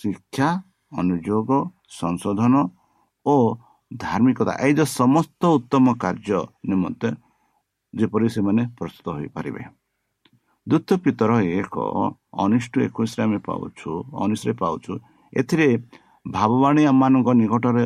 ଶିକ୍ଷା 0.00 0.48
ଅନୁଯୋଗ 0.92 1.50
ସଂଶୋଧନ 2.00 2.54
ଓ 3.26 3.34
ଧାର୍ମିକତା 3.90 4.52
ଏଇ 4.64 4.72
ଯେଉଁ 4.78 4.90
ସମସ୍ତ 5.00 5.42
ଉତ୍ତମ 5.56 5.86
କାର୍ଯ୍ୟ 6.02 6.40
ନିମନ୍ତେ 6.70 7.08
ଯେପରି 7.94 8.28
ସେମାନେ 8.34 8.62
ପ୍ରସ୍ତୁତ 8.78 9.06
ହୋଇପାରିବେ। 9.16 9.62
ଦ୍ୱିତୀୟ 10.66 10.96
ପିତର 11.04 11.30
ଏକ 11.60 11.74
ଅନିଷ୍ଟ 12.44 12.74
ଏକୋଇଶରେ 12.86 13.22
ଆମେ 13.26 13.38
ପାଉଛୁ 13.48 13.90
ଅନିଶରେ 14.22 14.52
ପାଉଛୁ 14.62 14.92
ଏଥିରେ 15.32 15.68
ଭାବବାଣୀ 16.26 16.82
ଆମମାନଙ୍କ 16.92 17.28
ନିକଟରେ 17.40 17.84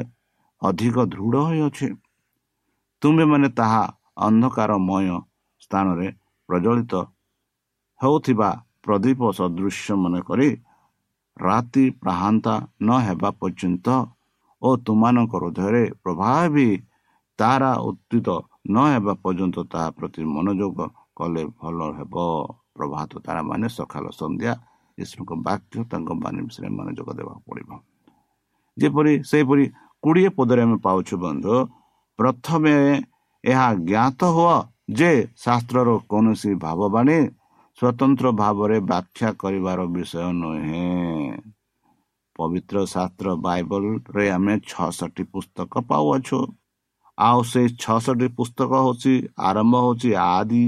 ଅଧିକ 0.62 0.96
ଦୃଢ଼ 1.12 1.36
ହୋଇଅଛି। 1.48 1.88
ତୁମେମାନେ 3.02 3.48
ତାହା 3.58 3.82
ଅନ୍ଧକାରମୟ 4.26 5.06
ସ୍ଥାନରେ 5.64 6.06
ପ୍ରଜ୍ୱଳିତ 6.48 6.92
ହେଉଥିବା 8.00 8.48
ପ୍ରଦୀପ 8.84 9.20
ସଦୃଶ୍ୟ 9.38 9.88
ମନେ 10.02 10.20
କରି 10.28 10.48
ରାତି 11.36 11.84
ପ୍ରାହାନ୍ତା 12.02 12.54
ନ 12.80 12.90
ହେବା 13.06 13.30
ପର୍ଯ୍ୟନ୍ତ 13.40 13.86
ଓ 14.62 14.68
ତୁମମାନଙ୍କ 14.86 15.32
ହୃଦୟରେ 15.42 15.84
ପ୍ରଭାବ 16.02 16.54
ତାରା 17.38 17.72
ଉତ୍ଥିତ 17.88 18.28
ନ 18.66 18.76
ହେବା 18.92 19.14
ପର୍ଯ୍ୟନ୍ତ 19.24 19.56
ତାହା 19.72 19.88
ପ୍ରତି 19.96 20.22
ମନୋଯୋଗ 20.34 20.78
କଲେ 21.16 21.42
ଭଲ 21.58 21.78
ହେବ। 21.98 22.14
ପ୍ରଭାତ 22.74 23.10
ତାରା 23.26 23.40
ମାନେ 23.50 23.66
ସକାଳ 23.70 24.04
ସନ୍ଧ୍ୟା 24.20 24.52
ଈଶ୍ୱରଙ୍କ 24.98 25.32
ବାକ୍ୟ 25.46 25.76
ତାଙ୍କ 25.90 26.10
ବାଣୀ 26.22 26.40
ବିଷୟରେ 26.46 26.68
ମନୋଯୋଗ 26.78 27.08
ଦେବାକୁ 27.18 27.40
ପଡ଼ିବ। 27.48 27.70
ଯେପରି 28.76 29.12
ସେହିପରି 29.30 29.64
କୋଡ଼ିଏ 30.02 30.30
ପଦରେ 30.38 30.60
ଆମେ 30.66 30.76
ପାଉଛୁ 30.86 31.14
ବନ୍ଧୁ 31.24 31.54
ପ୍ରଥମେ 32.18 32.74
ଏହା 33.44 33.68
ଜ୍ଞାତ 33.90 34.20
ହୁଅ 34.36 34.56
ଯେ 34.98 35.10
ଶାସ୍ତ୍ରର 35.36 35.88
କୌଣସି 36.10 36.50
ଭାବବାଣୀ 36.64 37.18
ସ୍ୱତନ୍ତ୍ର 37.78 38.30
ଭାବରେ 38.32 38.76
ବ୍ୟାଖ୍ୟା 38.80 39.30
କରିବାର 39.32 39.80
ବିଷୟ 39.86 40.26
ନୁହେଁ। 40.32 41.38
ପବିତ୍ର 42.36 42.76
ଶାସ୍ତ୍ର 42.86 43.28
ବାଇବଲରେ 43.36 44.24
ଆମେ 44.30 44.54
ଛଅଷଠି 44.70 45.24
ପୁସ୍ତକ 45.24 45.72
ପାଉଅଛୁ। 45.90 46.38
ଆଉ 47.18 47.40
ସେଇ 47.42 47.68
ଛଅଷଠି 47.82 48.28
ପୁସ୍ତକ 48.36 48.70
ହେଉଛି 48.84 49.14
ଆରମ୍ଭ 49.38 49.74
ହେଉଛି 49.84 50.10
ଆଦି 50.14 50.64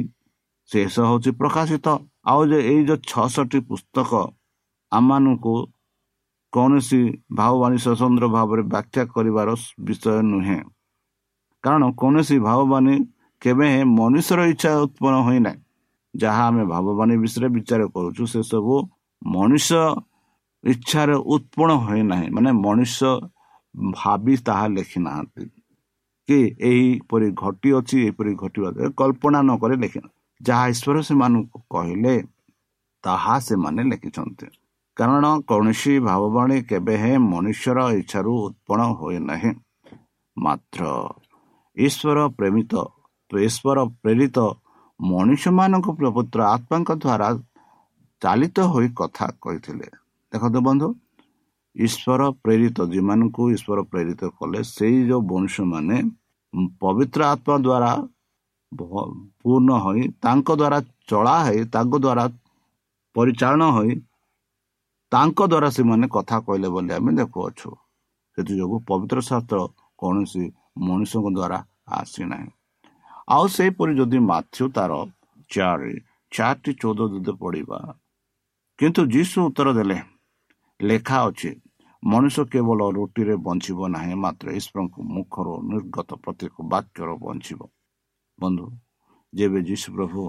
ଶେଷ 0.70 0.94
ହେଉଛି 1.08 1.30
ପ୍ରକାଶିତ। 1.30 1.86
ଆଉ 2.26 2.40
ଯେ 2.50 2.58
ଏଇ 2.72 2.82
ଯେଉଁ 2.84 3.00
ଛଅଷଠି 3.10 3.58
ପୁସ୍ତକ 3.60 4.10
ଆମମାନଙ୍କୁ 4.92 5.54
କୌଣସି 6.52 7.00
ଭାବବାଣୀ 7.32 7.78
ସ୍ୱତନ୍ତ୍ର 7.84 8.26
ଭାବରେ 8.28 8.62
ବ୍ୟାଖ୍ୟା 8.72 9.02
କରିବାର 9.14 9.48
ବିଷୟ 9.80 10.22
ନୁହେଁ। 10.22 10.60
କାରଣ 11.64 11.82
କୌଣସି 12.00 12.36
ଭାବବାଣୀ 12.38 12.96
କେବେ 13.42 13.68
ମନୁଷ୍ୟର 13.98 14.40
ଇଚ୍ଛା 14.52 14.70
ଉତ୍ପନ୍ନ 14.80 15.16
ହୋଇନାହିଁ। 15.26 15.65
ଯାହା 16.22 16.42
ଆମେ 16.48 16.64
ଭାବବାଣୀ 16.72 17.14
ବିଷୟରେ 17.22 17.48
ବିଚାର 17.56 17.82
କରୁଛୁ 17.94 18.24
ସେସବୁ 18.34 18.74
ମଣିଷ 19.22 19.68
ଇଚ୍ଛାରେ 20.64 21.16
ଉତ୍ପନ୍ନ 21.34 21.70
ହୋଇନାହିଁ 21.86 22.28
ମାନେ 22.36 22.50
ମଣିଷ 22.64 22.98
ଭାବି 23.94 24.34
ତାହା 24.46 24.66
ଲେଖି 24.76 24.98
ନାହାନ୍ତି 25.06 25.44
କି 26.28 26.38
ଏହିପରି 26.70 27.28
ଘଟି 27.42 27.68
ଅଛି 27.78 27.96
ଏହିପରି 28.04 28.32
ଘଟିବା 28.42 28.68
କଳ୍ପନା 29.00 29.38
ନ 29.42 29.50
କରି 29.62 29.76
ଲେଖି 29.82 30.00
ଯାହା 30.40 30.64
ଈଶ୍ୱର 30.72 30.96
ସେମାନଙ୍କୁ 31.08 31.58
କହିଲେ 31.70 32.14
ତାହା 33.04 33.34
ସେମାନେ 33.48 33.82
ଲେଖିଛନ୍ତି। 33.90 34.46
କାରଣ 34.96 35.24
କୌଣସି 35.50 35.92
ଭାବବାଣୀ 36.08 36.56
କେବେ 36.70 36.94
ହେ 37.02 37.12
ମନୁଷ୍ୟର 37.32 37.78
ଇଚ୍ଛାରୁ 38.00 38.32
ଉତ୍ପନ୍ନ 38.46 38.82
ହୋଇନାହିଁ 39.00 39.50
ମାତ୍ର 40.36 40.82
ଈଶ୍ୱର 41.76 42.18
ପ୍ରେମିତ 42.38 42.72
ଈଶ୍ୱର 43.30 43.78
ପ୍ରେରିତ 44.02 44.38
ମଣିଷମାନଙ୍କ 45.00 45.88
ପବିତ୍ର 45.98 46.40
ଆତ୍ମାଙ୍କ 46.46 46.90
ଦ୍ୱାରା 46.96 47.28
ଚାଲିତ 48.22 48.58
ହୋଇ 48.72 48.88
କଥା 48.96 49.26
କହିଥିଲେ 49.42 49.88
ଦେଖନ୍ତୁ 50.32 50.60
ବନ୍ଧୁ 50.68 50.88
ଈଶ୍ୱର 51.76 52.22
ପ୍ରେରିତ 52.42 52.78
ଯେମାନଙ୍କୁ 52.92 53.42
ଈଶ୍ୱର 53.56 53.78
ପ୍ରେରିତ 53.92 54.22
କଲେ 54.38 54.60
ସେଇ 54.68 54.98
ଯେଉଁ 55.08 55.22
ମନୁଷ୍ୟମାନେ 55.30 55.96
ପବିତ୍ର 56.80 57.20
ଆତ୍ମା 57.26 57.56
ଦ୍ୱାରା 57.66 57.92
ପୂର୍ଣ୍ଣ 59.42 59.70
ହୋଇ 59.84 60.02
ତାଙ୍କ 60.24 60.48
ଦ୍ୱାରା 60.60 60.78
ଚଳା 61.10 61.36
ହୋଇ 61.46 61.60
ତାଙ୍କ 61.74 61.94
ଦ୍ୱାରା 62.04 62.24
ପରିଚାଳନା 63.16 63.68
ହୋଇ 63.76 63.92
ତାଙ୍କ 65.12 65.38
ଦ୍ୱାରା 65.46 65.68
ସେମାନେ 65.76 66.06
କଥା 66.16 66.36
କହିଲେ 66.46 66.68
ବୋଲି 66.74 66.92
ଆମେ 66.96 67.12
ଦେଖୁଅଛୁ 67.20 67.70
ସେଥିଯୋଗୁଁ 68.38 68.78
ପବିତ୍ର 68.88 69.18
ଶାସ୍ତ୍ର 69.28 69.58
କୌଣସି 69.98 70.44
ମଣିଷଙ୍କ 70.86 71.26
ଦ୍ୱାରା 71.36 71.58
ଆସିନାହିଁ 71.98 72.55
ଆଉ 73.28 73.46
ସେହିପରି 73.54 73.92
ଯଦି 73.98 74.18
ମାଥ୍ୟୁ 74.30 74.64
ତାର 74.76 74.92
ଚାରି 75.50 75.94
ଚାରିଟି 76.32 76.72
ଚଉଦ 76.80 77.00
ଯଦି 77.12 77.32
ପଡ଼ିବା 77.40 77.78
କିନ୍ତୁ 78.78 79.02
ଯୀଶୁ 79.14 79.36
ଉତ୍ତର 79.48 79.68
ଦେଲେ 79.78 79.98
ଲେଖା 80.80 81.18
ଅଛି 81.28 81.50
ମଣିଷ 82.02 82.36
କେବଳ 82.52 82.80
ରୁଟିରେ 82.96 83.34
ବଞ୍ଚିବ 83.46 83.78
ନାହିଁ 83.94 84.14
ମାତ୍ର 84.24 84.46
ଈଶ୍ୱରଙ୍କ 84.58 84.94
ମୁଖରୁ 85.14 85.54
ନିର୍ଗତ 85.70 86.10
ପ୍ରତ୍ୟେକ 86.24 86.54
ବାକ୍ୟର 86.72 87.08
ବଞ୍ଚିବ। 87.24 87.60
ବନ୍ଧୁ 88.38 88.66
ଯେବେ 89.32 89.60
ଯୀଶୁ 89.68 89.88
ପ୍ରଭୁ 89.96 90.20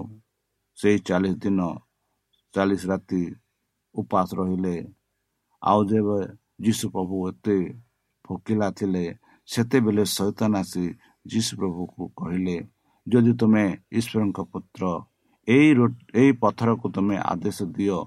ସେଇ 0.78 0.98
ଚାଳିଶ 1.08 1.34
ଦିନ 1.42 1.60
ଚାଳିଶ 2.54 2.82
ରାତି 2.90 3.22
ଉପାସ 3.94 4.28
ରହିଲେ 4.38 4.74
ଆଉ 5.62 5.80
ଯେବେ 5.90 6.18
ଯୀଶୁ 6.64 6.84
ପ୍ରଭୁ 6.94 7.14
ଏତେ 7.30 7.56
ଭୋକିଲା 8.24 8.68
ଥିଲେ 8.78 9.04
ସେତେବେଳେ 9.48 10.04
ସୈତାନ 10.16 10.52
ଆସି 10.62 10.84
ଯୀଶୁ 11.26 11.52
ପ୍ରଭୁକୁ 11.60 12.02
କହିଲେ 12.18 12.56
ଯଦି 13.12 13.32
ତୁମେ 13.40 13.64
ଈଶ୍ୱରଙ୍କ 13.98 14.38
ପୁତ୍ର 14.52 14.82
ଏଇ 15.48 15.68
ଏଇ 16.20 16.30
ପଥରକୁ 16.42 16.86
ତୁମେ 16.94 17.16
ଆଦେଶ 17.32 17.58
ଦିଅ 17.76 17.98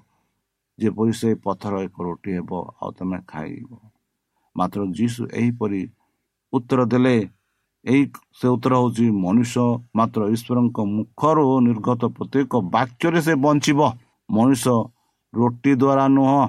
ଯେପରି 0.79 1.13
ସେ 1.19 1.29
ପଥର 1.45 1.73
ଏକ 1.87 1.95
ରୁଟି 2.07 2.31
ହେବ 2.37 2.51
ଆଉ 2.81 2.89
ତୁମେ 2.97 3.17
ଖାଇବ। 3.27 3.69
ମାତ୍ର 4.55 4.79
ଯୀଶୁ 4.97 5.21
ଏହିପରି 5.39 5.81
ଉତ୍ତର 6.53 6.79
ଦେଲେ 6.93 7.15
ଏହି 7.85 8.03
ସେ 8.39 8.47
ଉତ୍ତର 8.55 8.73
ହେଉଛି 8.81 9.05
ମନୁଷ୍ୟ 9.23 9.65
ମାତ୍ର 9.97 10.21
ଈଶ୍ୱରଙ୍କ 10.35 10.77
ମୁଖରୁ 10.95 11.45
ନିର୍ଗତ 11.67 12.01
ପ୍ରତ୍ୟେକ 12.17 12.53
ବାକ୍ୟରେ 12.75 13.19
ସେ 13.27 13.33
ବଞ୍ଚିବ। 13.45 13.79
ମଣିଷ 14.29 14.65
ରୁଟି 15.33 15.71
ଦ୍ୱାରା 15.81 16.05
ନୁହଁ। 16.15 16.41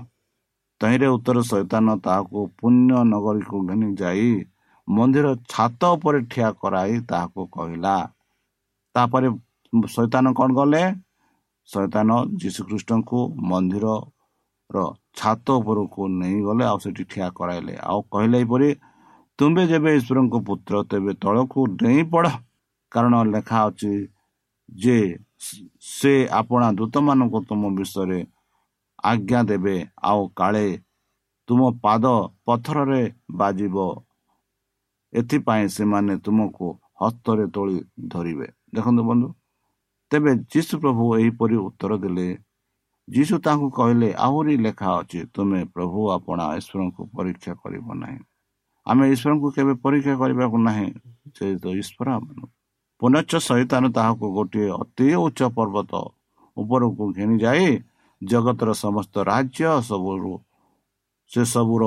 ତହିଁରେ 0.80 1.08
ଉତ୍ତର 1.16 1.38
ସୈତାନ 1.50 1.86
ତାହାକୁ 2.04 2.38
ପୁଣ୍ୟ 2.58 2.90
ନଗରୀକୁ 3.12 3.56
ଘେନି 3.68 3.88
ଯାଇ 4.00 4.30
ମନ୍ଦିର 4.88 5.26
ଛାତ 5.52 5.80
ଉପରେ 5.96 6.18
ଠିଆ 6.30 6.48
କରାଇ 6.62 6.94
ତାହାକୁ 7.10 7.40
କହିଲା 7.54 7.94
ତାପରେ 8.94 9.28
ସୈତାନ 9.96 10.24
କ'ଣ 10.38 10.50
କଲେ? 10.58 10.82
ସୈତାନ 11.68 12.08
ଯୀଶୁଖ୍ରୀଷ୍ଟଙ୍କୁ 12.42 13.18
ମନ୍ଦିରର 13.50 14.84
ଛାତ 15.20 15.46
ଉପରକୁ 15.60 16.00
ନେଇଗଲେ 16.20 16.64
ଆଉ 16.70 16.78
ସେଠି 16.84 17.04
ଠିଆ 17.10 17.28
କରାଇଲେ। 17.38 17.74
ଆଉ 17.88 17.98
କହିଲେ 18.12 18.36
ଏହିପରି 18.42 18.68
ତୁମେ 19.38 19.62
ଯେବେ 19.72 19.90
ଈଶ୍ୱରଙ୍କ 19.98 20.34
ପୁତ୍ର 20.48 20.72
ତେବେ 20.90 21.12
ତଳକୁ 21.22 21.60
ଡେଇଁ 21.80 22.02
ପଡ଼। 22.12 22.30
କାରଣ 22.92 23.14
ଲେଖା 23.34 23.58
ଅଛି 23.68 23.92
ଯେ 24.68 24.98
ସେ 25.92 26.12
ଆପଣା 26.40 26.68
ଦୂତମାନଙ୍କୁ 26.78 27.38
ତୁମ 27.48 27.62
ବିଷୟରେ 27.78 28.20
ଆଜ୍ଞା 29.10 29.40
ଦେବେ। 29.50 29.76
ଆଉ 30.10 30.22
କାଳେ 30.38 30.66
ତୁମ 31.48 31.60
ପାଦ 31.84 32.04
ପଥରରେ 32.46 33.02
ବାଜିବ 33.38 33.76
ଏଥିପାଇଁ 35.12 35.66
ସେମାନେ 35.76 36.14
ତୁମକୁ 36.24 36.66
ହସ୍ତରେ 37.00 37.44
ତୋଳି 37.54 37.78
ଧରିବେ। 38.12 38.48
ଦେଖନ୍ତୁ 38.72 39.02
ବନ୍ଧୁ 39.08 39.28
ତେବେ 40.10 40.32
ଯୀଶୁ 40.52 40.74
ପ୍ରଭୁ 40.82 41.04
ଏହିପରି 41.18 41.56
ଉତ୍ତର 41.66 41.92
ଦେଲେ 42.04 42.26
ଯୀଶୁ 43.08 43.34
ତାଙ୍କୁ 43.44 43.68
କହିଲେ 43.76 44.08
ଆହୁରି 44.26 44.54
ଲେଖା 44.64 44.88
ଅଛି 44.98 45.20
ତୁମେ 45.34 45.60
ପ୍ରଭୁ 45.74 46.00
ଆପଣା 46.16 46.44
ଈଶ୍ୱରଙ୍କୁ 46.58 47.02
ପରୀକ୍ଷା 47.16 47.52
କରିବ 47.62 47.86
ନାହିଁ। 48.02 48.20
ଆମେ 48.86 49.04
ଈଶ୍ୱରଙ୍କୁ 49.14 49.48
କେବେ 49.56 49.74
ପରୀକ୍ଷା 49.84 50.14
କରିବାକୁ 50.20 50.56
ନାହିଁ 50.68 50.88
ଯେହେତୁ 51.36 51.68
ଈଶ୍ୱର 51.82 52.08
ପୁନଶ୍ଚ 53.00 53.32
ସହିତାନ 53.48 53.84
ତାହାକୁ 53.96 54.26
ଗୋଟିଏ 54.36 54.68
ଅତି 54.82 55.06
ଉଚ୍ଚ 55.24 55.40
ପର୍ବତ 55.56 55.92
ଉପରକୁ 56.56 57.02
ଘେନି 57.16 57.36
ଯାଇ 57.44 57.68
ଜଗତର 58.22 58.70
ସମସ୍ତ 58.84 59.14
ରାଜ୍ୟ 59.30 59.66
ସବୁରୁ 59.88 60.32
ସେ 61.30 61.42
ସବୁର 61.54 61.84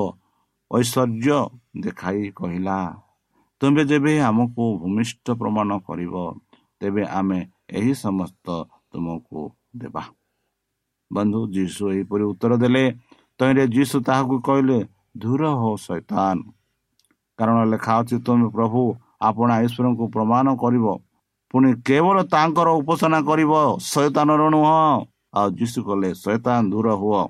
ଐଶ୍ୱର୍ଯ୍ୟ 0.71 1.37
ଦେଖାଇ 1.83 2.23
କହିଲା 2.35 2.77
ତୁମେ 3.61 3.83
ଯେବେ 3.85 4.13
ଆମକୁ 4.29 4.63
ଭୂମିଷ୍ଠ 4.81 5.25
ପ୍ରମାଣ 5.41 5.69
କରିବ 5.87 6.13
ତେବେ 6.81 7.03
ଆମେ 7.19 7.39
ଏହି 7.69 7.93
ସମସ୍ତ 7.95 8.45
ତୁମକୁ 8.91 9.41
ଦେବା। 9.75 10.03
ବନ୍ଧୁ 11.11 11.39
ଯୀଶୁ 11.55 11.83
ଏହିପରି 11.93 12.23
ଉତ୍ତର 12.23 12.53
ଦେଲେ 12.57 12.83
ତହିଁରେ 13.39 13.63
ଯୀଶୁ 13.67 13.97
ତାହାକୁ 14.07 14.35
କହିଲେ 14.47 14.79
ଧୂର 15.17 15.41
ହୋ 15.61 15.71
ସୈତାନ 15.77 16.37
କାରଣ 17.39 17.57
ଲେଖା 17.71 17.93
ଅଛି 17.99 18.17
ତୁମେ 18.25 18.47
ପ୍ରଭୁ 18.55 18.81
ଆପଣା 19.21 19.55
ଈଶ୍ୱରଙ୍କୁ 19.65 20.05
ପ୍ରମାଣ 20.07 20.45
କରିବ। 20.55 20.85
ପୁଣି 21.53 21.69
କେବଳ 21.87 22.17
ତାଙ୍କର 22.33 22.67
ଉପାସନା 22.79 23.19
କରିବ 23.21 23.51
ଶୈତାନର 23.91 24.41
ନୁହଁ। 24.49 24.77
ଆଉ 25.37 25.47
ଯୀଶୁ 25.59 25.79
କଲେ 25.87 26.09
ଶୈତାନ 26.23 26.61
ଦୂର 26.71 26.87
ହୁଅ। 27.01 27.21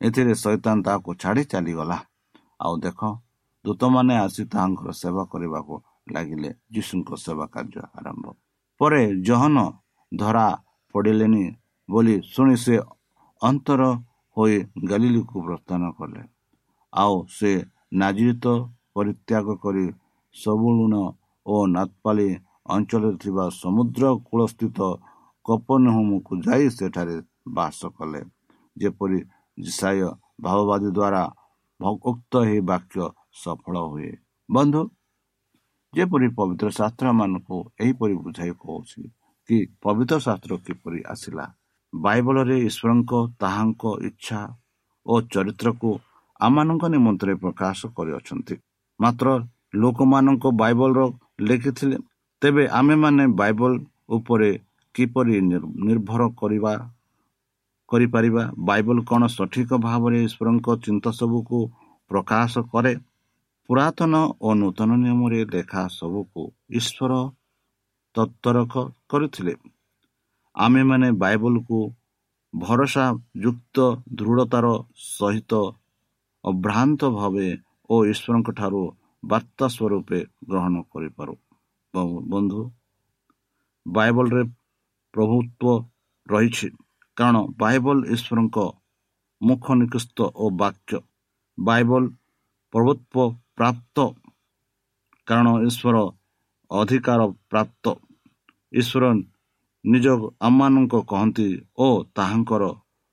ଏଥିରେ 0.00 0.34
ଶୈତାନ 0.34 0.76
ତାହାକୁ 0.86 1.10
ଛାଡ଼ି 1.22 1.42
ଚାଲିଗଲା। 1.44 1.98
ଆଉ 2.64 2.74
ଦେଖ 2.84 3.00
ଦୂତମାନେ 3.64 4.14
ଆସି 4.16 4.42
ତାହାଙ୍କର 4.52 4.90
ସେବା 4.92 5.22
କରିବାକୁ 5.32 5.74
ଲାଗିଲେ। 6.14 6.50
ଯୀଶୁଙ୍କ 6.74 7.10
ସେବା 7.24 7.44
କାର୍ଯ୍ୟ 7.54 7.80
ଆରମ୍ଭ 7.98 8.24
ପରେ 8.80 9.02
ଜହନ 9.26 9.56
ଧରା 10.12 10.48
ପଡ଼ିଲେନି 10.94 11.44
ବୋଲି 11.88 12.16
ଶୁଣି 12.32 12.56
ସେ 12.64 12.74
ଅନ୍ତର 13.42 13.82
ହୋଇ 14.36 14.56
ଗାଲିଲିକୁ 14.90 15.36
ପ୍ରସ୍ଥାନ 15.46 15.82
କଲେ। 15.98 16.22
ଆଉ 16.92 17.14
ସେ 17.36 17.50
ନାଜିତ 18.00 18.44
ପରିତ୍ୟାଗ 18.94 19.46
କରି 19.64 19.86
ସବୁଲୁଣ 20.34 20.94
ଓ 21.46 21.54
ନାତପାଲି 21.74 22.28
ଅଞ୍ଚଳରେ 22.74 23.16
ଥିବା 23.22 23.44
ସମୁଦ୍ର 23.62 24.02
କୂଳସ୍ଥିତ 24.28 24.78
କପନହୁମକୁ 25.44 26.32
ଯାଇ 26.46 26.66
ସେଠାରେ 26.76 27.16
ବାସ 27.56 27.80
କଲେ। 27.96 28.20
ଯେପରି 28.76 29.18
ଜିସାୟ 29.58 30.06
ଭାବବାଦୀ 30.44 30.88
ଦ୍ୱାରା 30.98 31.22
ଉକ୍ତ 32.10 32.32
ଏହି 32.44 32.60
ବାକ୍ୟ 32.70 32.96
ସଫଳ 33.42 33.76
ହୁଏ। 33.90 34.12
ବନ୍ଧୁ 34.48 34.80
ଯେପରି 35.96 36.28
ପବିତ୍ର 36.38 36.68
ଶାସ୍ତ୍ର 36.78 37.06
ମାନଙ୍କୁ 37.18 37.58
ଏହିପରି 37.84 38.14
ବୁଝାଇ 38.24 38.52
କହୁଛି 38.62 39.00
କି 39.48 39.56
ପବିତ୍ର 39.84 40.16
ଶାସ୍ତ୍ର 40.26 40.52
କିପରି 40.66 41.00
ଆସିଲା? 41.12 41.44
ବାଇବଲରେ 41.92 42.56
ଈଶ୍ୱରଙ୍କ 42.68 43.12
ତାହାଙ୍କ 43.42 43.82
ଇଚ୍ଛା 44.08 44.40
ଓ 45.06 45.14
ଚରିତ୍ରକୁ 45.34 45.90
ଆମମାନଙ୍କ 46.40 46.84
ନିମନ୍ତରେ 46.94 47.34
ପ୍ରକାଶ 47.44 47.78
କରିଅଛନ୍ତି। 47.96 48.54
ମାତ୍ର 49.00 49.26
ଲୋକମାନଙ୍କ 49.82 50.44
ବାଇବଲର 50.62 51.00
ଲେଖିଥିଲେ 51.48 51.96
ତେବେ 52.42 52.64
ଆମେମାନେ 52.80 53.24
ବାଇବଲ 53.40 53.72
ଉପରେ 54.16 54.50
କିପରି 54.94 55.34
ନିର୍ଭର 55.86 56.22
କରିବା 56.40 56.74
କରିପାରିବା? 57.88 58.42
ବାଇବଲ 58.68 58.98
କ'ଣ 59.08 59.22
ସଠିକ 59.36 59.70
ଭାବରେ 59.86 60.18
ଈଶ୍ୱରଙ୍କ 60.26 60.68
ଚିନ୍ତା 60.84 61.10
ସବୁକୁ 61.20 61.58
ପ୍ରକାଶ 62.10 62.52
କରେ? 62.72 62.92
ପୁରାତନ 63.68 64.18
ଓ 64.46 64.54
ନୂତନ 64.60 64.96
ନିୟମରେ 65.02 65.40
ଲେଖା 65.52 65.82
ସବୁକୁ 65.92 66.42
ଈଶ୍ୱର 66.78 67.12
ତତ୍ପରକ 68.14 68.72
କରିଥିଲେ। 69.10 69.54
ଆମେମାନେ 70.54 71.08
ବାଇବଲକୁ 71.22 71.78
ଭରସା 72.54 73.06
ଯୁକ୍ତ 73.44 73.76
ଦୃଢ଼ତାର 74.18 74.66
ସହିତ 75.04 75.52
ଅଭ୍ରାନ୍ତ 76.44 77.00
ଭାବେ 77.14 77.48
ଓ 77.90 77.94
ଈଶ୍ୱରଙ୍କ 78.12 78.48
ଠାରୁ 78.58 78.82
ବାର୍ତ୍ତା 79.22 79.66
ସ୍ୱରୂପେ 79.76 80.20
ଗ୍ରହଣ 80.50 80.74
କରିପାରୁ। 80.92 81.34
ବନ୍ଧୁ 82.32 82.60
ବାଇବଲରେ 83.86 84.42
ପ୍ରଭୁତ୍ୱ 85.14 85.72
ରହିଛି। 86.26 86.68
କାରଣ 87.16 87.36
ବାଇବଲ 87.62 87.96
ଈଶ୍ୱରଙ୍କ 88.14 88.58
ମୁଖ 89.40 89.64
ନିକୃଷ୍ଟ 89.80 90.18
ଓ 90.34 90.44
ବାକ୍ୟ। 90.62 90.98
ବାଇବଲ 91.58 92.02
ପ୍ରଭୁତ୍ୱ 92.72 93.43
ପ୍ରାପ୍ତ। 93.56 93.96
କାରଣ 95.26 95.48
ଈଶ୍ୱର 95.68 95.96
ଅଧିକାର 96.70 97.20
ପ୍ରାପ୍ତ। 97.50 97.84
ଈଶ୍ୱର 98.72 99.04
ନିଜ 99.84 100.06
ଆମମାନଙ୍କ 100.40 100.94
କହନ୍ତି 101.10 101.48
ଓ 101.78 101.86
ତାହାଙ୍କର 102.16 102.62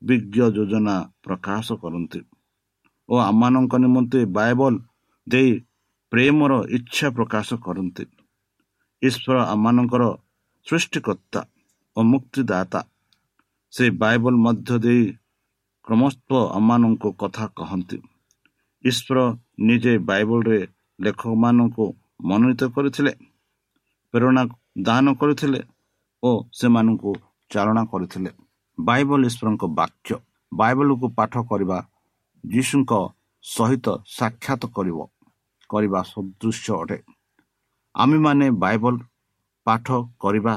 ବିଜ୍ଞ 0.01 0.38
ଯୋଜନା 0.56 0.95
ପ୍ରକାଶ 1.23 1.67
କରନ୍ତି। 1.82 2.19
ଓ 3.10 3.13
ଆମମାନଙ୍କ 3.17 3.73
ନିମନ୍ତେ 3.77 4.19
ବାଇବଲ 4.38 4.73
ଦେଇ 5.27 5.51
ପ୍ରେମର 6.12 6.51
ଇଚ୍ଛା 6.69 7.08
ପ୍ରକାଶ 7.10 7.47
କରନ୍ତି। 7.65 8.04
ଈଶ୍ୱର 9.01 9.36
ଆମମାନଙ୍କର 9.54 10.04
ସୃଷ୍ଟିକର୍ତ୍ତା 10.67 11.41
ଓ 11.97 11.99
ମୁକ୍ତିଦାତା। 12.04 12.82
ସେ 13.73 13.84
ବାଇବଲ 14.01 14.34
ମଧ୍ୟ 14.36 14.80
ଦେଇ 14.80 15.04
କ୍ରମସ୍ଥ 15.84 16.30
ଆମମାନଙ୍କ 16.51 17.04
କଥା 17.19 17.45
କହନ୍ତି। 17.56 17.97
ଈଶ୍ୱର 18.83 19.19
ନିଜେ 19.67 19.93
ବାଇବଲରେ 20.09 20.59
ଲେଖକମାନଙ୍କୁ 20.99 21.85
ମନୋନୀତ 22.29 22.61
କରିଥିଲେ 22.75 23.11
ପ୍ରେରଣା 24.13 24.43
ଦାନ 24.87 25.05
କରିଥିଲେ 25.21 25.61
ଓ 26.23 26.31
ସେମାନଙ୍କୁ 26.59 27.11
ଚାଳନା 27.51 27.83
କରିଥିଲେ। 27.91 28.31
ବାଇବଲ 28.77 29.21
ଈଶ୍ୱରଙ୍କ 29.29 29.63
ବାକ୍ୟ 29.79 30.11
ବାଇବଲକୁ 30.51 31.07
ପାଠ 31.17 31.33
କରିବା 31.49 31.77
ଯୀଶୁଙ୍କ 32.43 32.91
ସହିତ 33.43 33.87
ସାକ୍ଷାତ 34.17 34.61
କରିବ 34.75 34.99
କରିବା 35.69 35.99
ସଦୃଶ୍ୟ 36.11 36.67
ଅଟେ। 36.81 36.97
ଆମେମାନେ 37.95 38.47
ବାଇବଲ 38.63 38.95
ପାଠ 39.67 39.87
କରିବା 40.23 40.55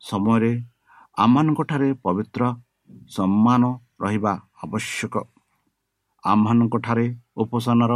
ସମୟରେ 0.00 0.52
ଆମମାନଙ୍କଠାରେ 1.16 1.88
ପବିତ୍ର 2.04 2.42
ସମ୍ମାନ 3.16 3.62
ରହିବା 4.02 4.32
ଆବଶ୍ୟକ। 4.64 5.14
ଆମମାନଙ୍କଠାରେ 6.30 7.06
ଉପସନାର 7.42 7.92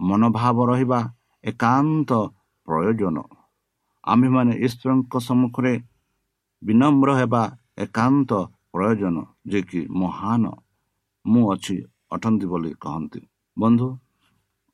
ମନୋଭାବ 0.00 0.56
ରହିବା 0.70 1.00
ଏକାନ୍ତ 1.44 2.10
ପ୍ରୟୋଜନ। 2.68 3.16
ଆମ୍ଭେମାନେ 4.04 4.52
ଈଶ୍ୱରଙ୍କ 4.66 5.14
ସମ୍ମୁଖରେ 5.28 5.74
ବିନମ୍ର 6.62 7.08
ହେବା 7.20 7.42
ଏକାନ୍ତ 7.84 8.30
ପ୍ରୟୋଜନ 8.72 9.16
ଯେ 9.50 9.60
କି 9.68 9.80
ମହାନ। 10.00 10.44
ମୁଁ 11.24 11.42
ଅଛି 11.52 11.76
ଅଟନ୍ତି 12.14 12.46
ବୋଲି 12.52 12.72
କହନ୍ତି। 12.82 13.20
ବନ୍ଧୁ 13.56 13.88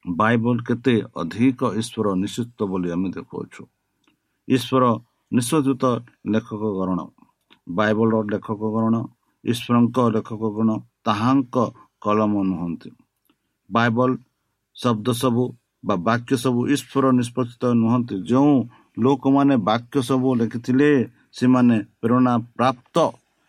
ବାଇବଲ 0.04 0.56
କେତେ 0.68 0.94
ଅଧିକ 1.20 1.60
ଈଶ୍ୱର 1.80 2.06
ନିଶ୍ଚିତ 2.22 2.58
ବୋଲି 2.70 2.88
ଆମେ 2.94 3.08
ଦେଖୁଅଛୁ। 3.16 3.62
ଈଶ୍ୱର 4.48 4.84
ନିଶ୍ଚିତ 5.32 5.84
ଲେଖକ 6.32 6.62
ଗରଣ 6.78 7.00
ବାଇବଲର 7.78 8.16
ଲେଖକଗଣ 8.32 8.94
ଈଶ୍ୱରଙ୍କ 9.44 9.96
ଲେଖକଗଣ 10.14 10.70
ତାହାଙ୍କ 11.04 11.56
କଲମ 12.02 12.32
ନୁହନ୍ତି। 12.50 12.90
ବାଇବଲ 13.70 14.10
ଶବ୍ଦ 14.76 15.06
ସବୁ 15.22 15.44
ବା 15.86 15.94
ବାକ୍ୟ 16.08 16.34
ସବୁ 16.44 16.60
ଈଶ୍ୱର 16.74 17.04
ନିଷ୍ପତ୍ତିତ 17.18 17.62
ନୁହନ୍ତି। 17.82 18.14
ଯେଉଁ 18.30 18.54
ଲୋକମାନେ 19.04 19.54
ବାକ୍ୟ 19.68 19.96
ସବୁ 20.08 20.28
ଲେଖିଥିଲେ 20.40 20.90
ସେମାନେ 21.38 21.76
ପ୍ରେରଣା 22.00 22.34
ପ୍ରାପ୍ତ 22.56 22.96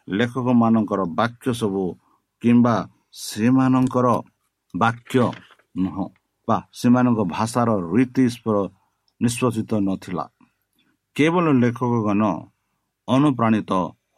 ଲେଖକମାନଙ୍କର 0.08 1.02
ବାକ୍ୟ 1.20 1.48
ସବୁ 1.62 1.84
କିମ୍ବା 2.42 2.76
ସେମାନଙ୍କର 3.24 4.08
ବାକ୍ୟ 4.74 5.18
ନୁହଁ 5.76 6.06
ବା 6.48 6.58
ସେମାନଙ୍କ 6.80 7.20
ଭାଷାର 7.36 7.70
ରୀତି 7.94 8.24
ଈଶ୍ୱର 8.30 8.56
ନିଷ୍ପତ୍ତିତ 9.22 9.72
ନଥିଲା। 9.88 10.26
କେବଳ 11.16 11.46
ଲେଖକଗଣ 11.64 12.22
ଅନୁପ୍ରାଣିତ 13.08 13.72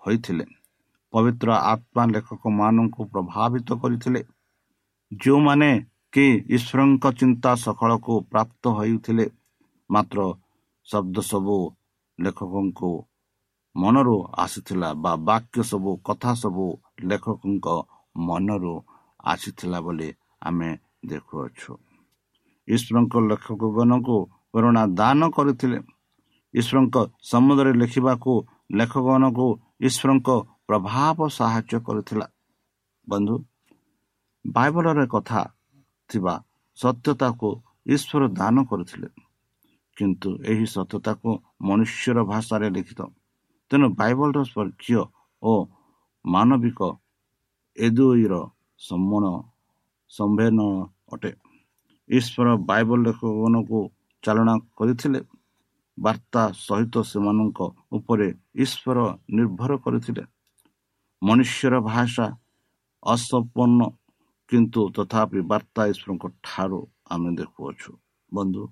ହୋଇଥିଲେ। 0.03 0.45
ପବିତ୍ର 1.15 1.49
ଆତ୍ମା 1.71 2.03
ଲେଖକମାନଙ୍କୁ 2.13 3.01
ପ୍ରଭାବିତ 3.13 3.67
କରିଥିଲେ 3.81 4.21
ଯେଉଁମାନେ 5.11 5.69
କି 6.13 6.25
ଈଶ୍ୱରଙ୍କ 6.55 7.05
ଚିନ୍ତା 7.19 7.51
ସକାଳକୁ 7.63 8.13
ପ୍ରାପ୍ତ 8.31 8.63
ହୋଇଥିଲେ 8.77 9.25
ମାତ୍ର 9.89 10.19
ଶବ୍ଦ 10.87 11.17
ସବୁ 11.31 11.57
ଲେଖକଙ୍କୁ 12.19 12.91
ମନରୁ 13.75 14.17
ଆସିଥିଲା 14.43 14.89
ବା 15.03 15.11
ବାକ୍ୟ 15.29 15.57
ସବୁ 15.71 15.91
କଥା 16.07 16.31
ସବୁ 16.41 16.65
ଲେଖକଙ୍କ 17.09 17.67
ମନରୁ 18.27 18.73
ଆସିଥିଲା 19.31 19.79
ବୋଲି 19.85 20.09
ଆମେ 20.41 20.69
ଦେଖୁଅଛୁ। 21.09 21.71
ଈଶ୍ୱରଙ୍କ 22.67 23.13
ଲେଖକଗଣକୁ 23.29 24.17
ପ୍ରେରଣା 24.51 24.83
ଦାନ 24.99 25.21
କରିଥିଲେ। 25.35 25.79
ଈଶ୍ୱରଙ୍କ 26.53 26.95
ସମୁଦ୍ରରେ 27.31 27.73
ଲେଖିବାକୁ 27.81 28.33
ଲେଖକଗଣକୁ 28.79 29.47
ଈଶ୍ୱରଙ୍କ 29.87 30.29
ପ୍ରଭାବ 30.69 31.17
ସାହାଯ୍ୟ 31.29 31.79
କରିଥିଲା। 31.87 32.27
ବନ୍ଧୁ 33.07 33.35
ବାଇବଲରେ 34.45 35.05
କଥା 35.07 35.41
ଥିବା 36.09 36.33
ସତ୍ୟତାକୁ 36.77 37.49
ଈଶ୍ୱର 37.87 38.23
ଦାନ 38.39 38.55
କରିଥିଲେ। 38.71 39.09
କିନ୍ତୁ 39.97 40.29
ଏହି 40.51 40.65
ସତ୍ୟତାକୁ 40.65 41.29
ମନୁଷ୍ୟର 41.61 42.17
ଭାଷାରେ 42.23 42.67
ଲିଖିତ। 42.69 43.01
ତେଣୁ 43.71 43.87
ବାଇବଲର 43.99 44.39
ସ୍ୱର୍ଗୀୟ 44.43 45.01
ଓ 45.43 45.51
ମାନବିକ 46.25 46.79
ଏ 47.77 47.87
ଦୁଇର 47.89 48.33
ସମ୍ମାନ 48.79 49.25
ସମ୍ଭେନ 50.11 50.59
ଅଟେ। 51.13 51.31
ଈଶ୍ୱର 52.09 52.47
ବାଇବଲ 52.65 52.99
ଲେଖକମାନଙ୍କୁ 53.05 53.79
ଚାଳନା 54.23 54.53
କରିଥିଲେ। 54.77 55.21
ବାର୍ତ୍ତା 55.97 56.41
ସହିତ 56.57 56.95
ସେମାନଙ୍କ 57.11 57.59
ଉପରେ 57.91 58.27
ଈଶ୍ୱର 58.55 58.97
ନିର୍ଭର 59.29 59.71
କରିଥିଲେ। 59.77 60.23
ମନୁଷ୍ୟର 61.27 61.75
ଭାଷା 61.89 62.27
ଅସମ୍ପନ୍ନ 63.03 63.79
କିନ୍ତୁ 64.51 64.81
ତଥାପି 64.95 65.39
ବାର୍ତ୍ତା 65.51 65.81
ଈଶ୍ୱରଙ୍କ 65.91 66.25
ଠାରୁ 66.45 66.79
ଆମେ 67.13 67.29
ଦେଖୁଅଛୁ। 67.39 67.91
ବନ୍ଧୁ 68.31 68.63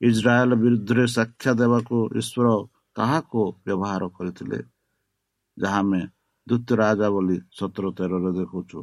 ଇସ୍ରାଏଲ 0.00 0.50
ବିରୁଦ୍ଧରେ 0.62 1.04
ସାକ୍ଷା 1.16 1.52
ଦେବାକୁ 1.60 1.96
ଈଶ୍ୱର 2.20 2.46
କାହାକୁ 2.96 3.40
ବ୍ୟବହାର 3.66 4.02
କରିଥିଲେ? 4.16 4.60
ଯାହା 5.56 5.78
ଆମେ 5.78 6.00
ଦ୍ୱିତୀୟ 6.46 6.74
ରାଜା 6.82 7.08
ବୋଲି 7.14 7.36
ସତର 7.58 7.84
ତେରରେ 7.96 8.30
ଦେଖୁଛୁ। 8.38 8.80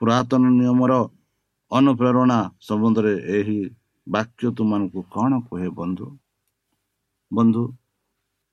ପୁରାତନ 0.00 0.42
ନିୟମର 0.58 0.92
ଅନୁପ୍ରେରଣା 1.70 2.38
ସମ୍ବନ୍ଧରେ 2.68 3.14
ଏହି 3.36 3.60
ବାକ୍ୟ 4.06 4.44
ତୁମମାନଙ୍କୁ 4.56 5.00
କ'ଣ 5.14 5.32
କୁହେ 5.46 5.68
ବନ୍ଧୁ? 5.78 6.06
ବନ୍ଧୁ 7.30 7.64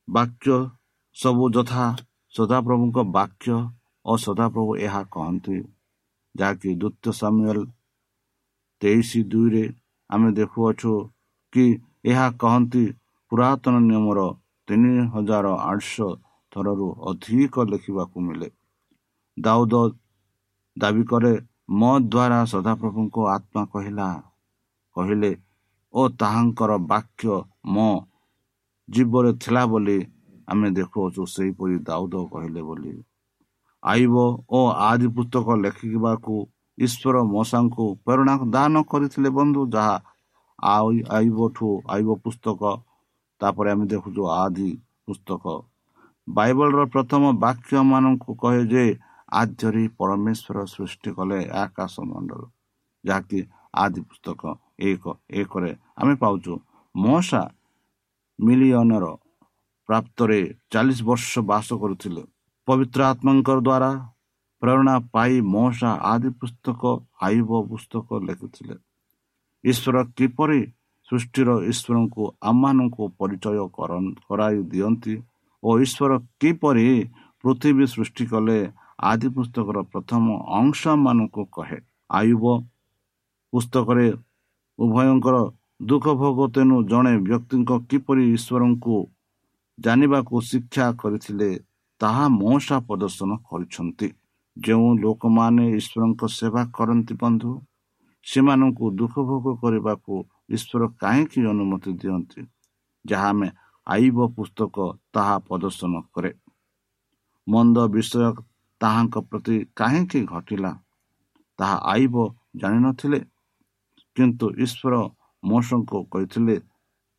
ବାକ୍ୟ 0.07 0.55
ସବୁ 1.15 1.43
ଯଥା 1.55 1.85
ସଦାପ୍ରଭୁଙ୍କ 2.35 2.97
ବାକ୍ୟ 3.15 3.55
ଓ 4.05 4.13
ସଦାପ୍ରଭୁ 4.25 4.71
ଏହା 4.85 5.01
କହନ୍ତି। 5.13 5.57
ଯାହାକି 6.35 6.69
ଦ୍ୱିତୀୟ 6.81 7.11
ସାମୁଏଲ 7.19 7.59
ତେଇଶ 8.81 9.09
ଦୁଇରେ 9.31 9.63
ଆମେ 10.09 10.29
ଦେଖୁଅଛୁ 10.39 10.93
କି 11.53 11.65
ଏହା 12.11 12.27
କହନ୍ତି 12.41 12.83
ପୁରାତନ 13.31 13.75
ନିୟମର 13.87 14.19
ତିନି 14.67 14.93
ହଜାର 15.13 15.47
ଆଠଶହ 15.69 16.09
ଥରରୁ 16.51 16.87
ଅଧିକ 17.09 17.55
ଲେଖିବାକୁ 17.71 18.17
ମିଳେ। 18.27 18.49
ଦାଉଦ 19.37 19.73
ଦାବି 20.77 21.03
କରେ 21.11 21.33
ମୋ 21.79 21.91
ଦ୍ୱାରା 22.05 22.39
ସଦାପ୍ରଭୁଙ୍କ 22.53 23.15
ଆତ୍ମା 23.35 23.63
କହିଲା 23.73 24.07
କହିଲେ 24.95 25.31
ଓ 25.93 26.01
ତାହାଙ୍କର 26.21 26.71
ବାକ୍ୟ 26.91 27.35
ମୋ 27.75 27.89
ଜୀବରେ 28.89 29.31
ଥିଲା 29.43 29.63
ବୋଲି 29.71 29.99
ଆମେ 30.49 30.67
ଦେଖୁଅଛୁ 30.77 31.21
ସେହିପରି 31.35 31.75
ଦାଉଦ 31.89 32.15
କହିଲେ 32.33 32.62
ବୋଲି। 32.67 32.93
ଆଇବ 33.83 34.15
ଓ 34.49 34.59
ଆଦି 34.89 35.07
ପୁସ୍ତକ 35.17 35.47
ଲେଖିବାକୁ 35.63 36.35
ଈଶ୍ୱର 36.77 37.15
ମଶାଙ୍କୁ 37.33 37.85
ପ୍ରେରଣା 38.05 38.35
ଦାନ 38.55 38.73
କରିଥିଲେ 38.91 39.29
ବନ୍ଧୁ 39.38 39.62
ଯାହା 39.75 39.95
ଆଇବଠୁ 41.17 41.67
ଆଇବ 41.93 42.09
ପୁସ୍ତକ 42.23 42.62
ତାପରେ 43.41 43.69
ଆମେ 43.73 43.85
ଦେଖୁଛୁ 43.93 44.21
ଆଦି 44.35 44.69
ପୁସ୍ତକ। 45.05 45.43
ବାଇବଲର 46.27 46.81
ପ୍ରଥମ 46.93 47.23
ବାକ୍ୟମାନଙ୍କୁ 47.43 48.31
କହେ 48.41 48.63
ଯେ 48.71 48.85
ଆଦ୍ୟରେ 49.31 49.83
ପରମେଶ୍ୱର 49.99 50.57
ସୃଷ୍ଟି 50.73 51.09
କଲେ 51.17 51.39
ଆକାଶ 51.63 51.93
ମଣ୍ଡଳ 52.09 52.41
ଯାହାକି 53.03 53.39
ଆଦି 53.83 54.01
ପୁସ୍ତକ 54.09 54.41
ଏକ 54.89 55.03
ଏକରେ 55.39 55.71
ଆମେ 56.01 56.13
ପାଉଛୁ। 56.23 56.53
ମଶା 56.95 57.43
ମିଲିୟନର 58.39 59.05
ପ୍ରାପ୍ତରେ 59.89 60.39
ଚାଳିଶ 60.71 60.99
ବର୍ଷ 61.10 61.32
ବାସ 61.49 61.67
କରୁଥିଲେ। 61.82 62.23
ପବିତ୍ର 62.67 62.99
ଆତ୍ମାଙ୍କ 63.12 63.49
ଦ୍ୱାରା 63.67 63.91
ପ୍ରେରଣା 64.62 64.95
ପାଇ 65.13 65.34
ମଶା 65.54 65.91
ଆଦି 66.12 66.30
ପୁସ୍ତକ 66.39 66.82
ଆଇବ 67.28 67.49
ପୁସ୍ତକ 67.69 68.08
ଲେଖିଥିଲେ। 68.28 68.75
ଈଶ୍ୱର 69.63 69.97
କିପରି 70.17 70.62
ସୃଷ୍ଟିର 71.10 71.49
ଈଶ୍ୱରଙ୍କୁ 71.71 72.23
ଆମମାନଙ୍କୁ 72.49 73.04
ପରିଚୟ 73.19 73.58
କରାଇ 74.28 74.60
ଦିଅନ୍ତି 74.71 75.15
ଓ 75.63 75.69
ଈଶ୍ୱର 75.86 76.12
କିପରି 76.41 76.88
ପୃଥିବୀ 77.43 77.86
ସୃଷ୍ଟି 77.93 78.25
କଲେ 78.32 78.60
ଆଦି 79.10 79.28
ପୁସ୍ତକର 79.36 79.78
ପ୍ରଥମ 79.91 80.25
ଅଂଶମାନଙ୍କୁ 80.60 81.43
କହେ। 81.56 81.80
ଆୟୁବ 82.19 82.45
ପୁସ୍ତକରେ 83.54 84.08
ଉଭୟଙ୍କର 84.80 85.38
ଦୁଃଖ 85.89 86.06
ଭୋଗ 86.21 86.39
ତେଣୁ 86.56 86.75
ଜଣେ 86.91 87.13
ବ୍ୟକ୍ତିଙ୍କ 87.28 87.71
କିପରି 87.89 88.23
ଈଶ୍ୱରଙ୍କୁ 88.36 88.95
ଜାଣିବାକୁ 89.79 90.35
ଶିକ୍ଷା 90.41 90.85
କରିଥିଲେ 91.01 91.49
ତାହା 92.01 92.25
ମଶା 92.35 92.77
ପ୍ରଦର୍ଶନ 92.87 93.31
କରିଛନ୍ତି। 93.47 94.07
ଯେଉଁ 94.57 94.89
ଲୋକମାନେ 95.03 95.65
ଈଶ୍ୱରଙ୍କ 95.79 96.21
ସେବା 96.37 96.61
କରନ୍ତି 96.77 97.13
ବନ୍ଧୁ 97.21 97.51
ସେମାନଙ୍କୁ 98.25 98.85
ଦୁଃଖ 98.99 99.15
ଭୋଗ 99.29 99.45
କରିବାକୁ 99.61 100.13
ଈଶ୍ୱର 100.55 100.81
କାହିଁକି 101.01 101.39
ଅନୁମତି 101.51 101.91
ଦିଅନ୍ତି 102.01 102.41
ଯାହା 103.05 103.27
ଆମେ 103.29 103.49
ଆଇବ 103.87 104.17
ପୁସ୍ତକ 104.35 104.75
ତାହା 105.13 105.35
ପ୍ରଦର୍ଶନ 105.47 105.93
କରେ। 106.13 106.31
ମନ୍ଦ 107.47 107.77
ବିଷୟ 107.87 108.23
ତାହାଙ୍କ 108.81 109.15
ପ୍ରତି 109.29 109.55
କାହିଁକି 109.75 110.19
ଘଟିଲା 110.25 110.71
ତାହା 111.59 111.77
ଆଇବ 111.93 112.15
ଜାଣିନଥିଲେ? 112.55 113.19
କିନ୍ତୁ 114.17 114.45
ଈଶ୍ୱର 114.65 114.93
ମୋଷଙ୍କୁ 115.43 115.97
କହିଥିଲେ 116.11 116.55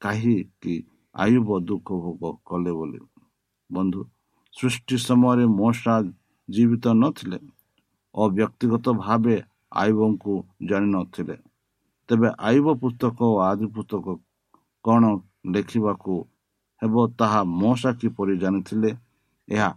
କାହିଁକି 0.03 0.75
ଆୟୁବ 1.15 1.59
ଦୁଃଖ 1.69 1.89
ଭୋଗ 2.03 2.33
କଲେ 2.45 2.73
ବୋଲି 2.73 3.01
ବନ୍ଧୁ 3.71 4.01
ସୃଷ୍ଟି 4.55 4.97
ସମୟରେ 4.99 5.45
ମଶା 5.53 5.95
ଜୀବିତ 6.49 6.95
ନଥିଲେ 6.97 7.39
ଓ 8.15 8.29
ବ୍ୟକ୍ତିଗତ 8.31 8.95
ଭାବେ 9.01 9.37
ଆୟୁବଙ୍କୁ 9.77 10.35
ଜାଣିନଥିଲେ 10.69 11.37
ତେବେ 12.09 12.29
ଆୟୁବ 12.49 12.75
ପୁସ୍ତକ 12.83 13.19
ଓ 13.27 13.37
ଆଦି 13.41 13.67
ପୁସ୍ତକ 13.75 14.17
କ'ଣ 14.85 15.03
ଲେଖିବାକୁ 15.49 16.15
ହେବ 16.83 17.07
ତାହା 17.19 17.41
ମଶା 17.55 17.91
କିପରି 18.01 18.35
ଜାଣିଥିଲେ 18.43 18.91
ଏହା 19.49 19.71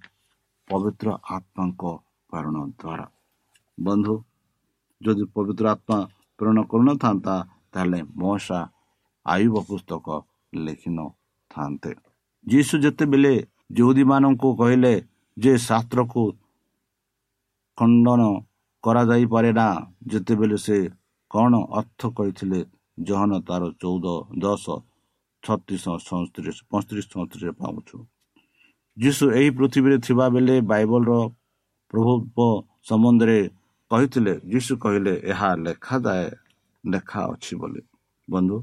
ପବିତ୍ର 0.67 1.07
ଆତ୍ମାଙ୍କ 1.29 1.83
ପ୍ରେରଣ 2.29 2.57
ଦ୍ୱାରା 2.73 3.05
ବନ୍ଧୁ 3.77 4.15
ଯଦି 5.01 5.25
ପବିତ୍ର 5.35 5.65
ଆତ୍ମା 5.73 5.97
ପ୍ରେରଣ 6.39 6.59
କରୁନଥାନ୍ତା 6.71 7.35
ତାହେଲେ 7.71 7.99
ମଶା 8.17 8.59
ଆୟୁବ 9.25 9.55
ପୁସ୍ତକ 9.69 10.07
ଲେଖିନଥାନ୍ତେ 11.53 11.91
ଯୀଶୁ 12.45 12.75
ଯେତେବେଳେ 12.83 13.33
ଯେଉଦୀମାନଙ୍କୁ 13.71 14.49
କହିଲେ 14.57 14.93
ଯେ 15.37 15.53
ଶାସ୍ତ୍ରକୁ 15.57 16.23
ଖଣ୍ଡନ 17.77 18.21
କରାଯାଇପାରେ 18.83 19.51
ନା 19.53 19.67
ଯେତେବେଳେ 20.07 20.57
ସେ 20.57 20.77
କ'ଣ 21.31 21.53
ଅର୍ଥ 21.79 22.01
କହିଥିଲେ 22.17 22.59
ଜହନ 22.99 23.31
ତାର 23.47 23.63
ଚଉଦ 23.81 24.07
ଦଶ 24.39 24.65
ଛତିଶ 25.43 25.85
ସଇଁତିରିଶ 25.99 26.57
ପଇଁତିରିଶ 26.69 27.05
ଚଉତିରିଶରେ 27.13 27.53
ପାଉଛୁ। 27.61 27.97
ଯୀଶୁ 28.97 29.23
ଏହି 29.37 29.49
ପୃଥିବୀରେ 29.57 29.97
ଥିବା 30.05 30.25
ବେଳେ 30.29 30.55
ବାଇବଲର 30.61 31.11
ପ୍ରଭୁତ୍ୱ 31.93 32.63
ସମ୍ବନ୍ଧରେ 32.89 33.39
କହିଥିଲେ। 33.91 34.33
ଯୀଶୁ 34.51 34.71
କହିଲେ 34.83 35.13
ଏହା 35.31 35.49
ଲେଖାଯାଏ 35.65 36.27
ଲେଖା 36.83 37.21
ଅଛି 37.33 37.53
ବୋଲି। 37.59 37.81
ବନ୍ଧୁ 38.27 38.57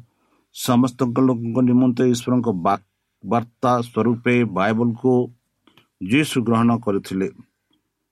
ସମସ୍ତଙ୍କ 0.54 1.16
ଲୋକଙ୍କ 1.28 1.58
ନିମନ୍ତେ 1.68 2.04
ଈଶ୍ୱରଙ୍କ 2.12 2.48
ବାର୍ତ୍ତା 3.24 3.72
ସ୍ୱରୂପେ 3.88 4.34
ବାଇବଲକୁ 4.58 5.12
ଯୀଶୁ 6.00 6.36
ଗ୍ରହଣ 6.46 6.70
କରିଥିଲେ। 6.84 7.28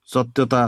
ସତ୍ୟତା 0.09 0.63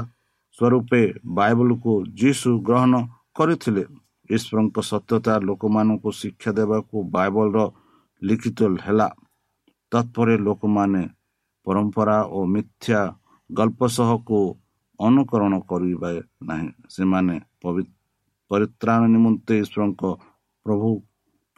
ସ୍ୱରୂପେ 0.56 1.02
ବାଇବଲକୁ 1.38 1.92
ଯୀଶୁ 2.20 2.50
ଗ୍ରହଣ 2.66 2.92
କରିଥିଲେ। 3.36 3.84
ଈଶ୍ୱରଙ୍କ 4.30 4.76
ସତ୍ୟତା 4.90 5.32
ଲୋକମାନଙ୍କୁ 5.48 6.08
ଶିକ୍ଷା 6.20 6.50
ଦେବାକୁ 6.58 6.96
ବାଇବଲର 7.14 7.58
ଲିଖିତ 8.22 8.58
ହେଲା। 8.86 9.08
ତତ୍ପରେ 9.92 10.34
ଲୋକମାନେ 10.46 11.02
ପରମ୍ପରା 11.66 12.18
ଓ 12.36 12.38
ମିଥ୍ୟା 12.54 13.00
ଗଳ୍ପ 13.50 13.80
ସହକୁ 13.96 14.38
ଅନୁକରଣ 15.00 15.52
କରିବେ 15.70 16.12
ନାହିଁ। 16.48 16.68
ସେମାନେ 16.94 17.36
ପରିତ୍ରାଣ 18.50 19.00
ନିମନ୍ତେ 19.14 19.54
ଈଶ୍ୱରଙ୍କ 19.62 20.02
ପ୍ରଭୁ 20.66 20.90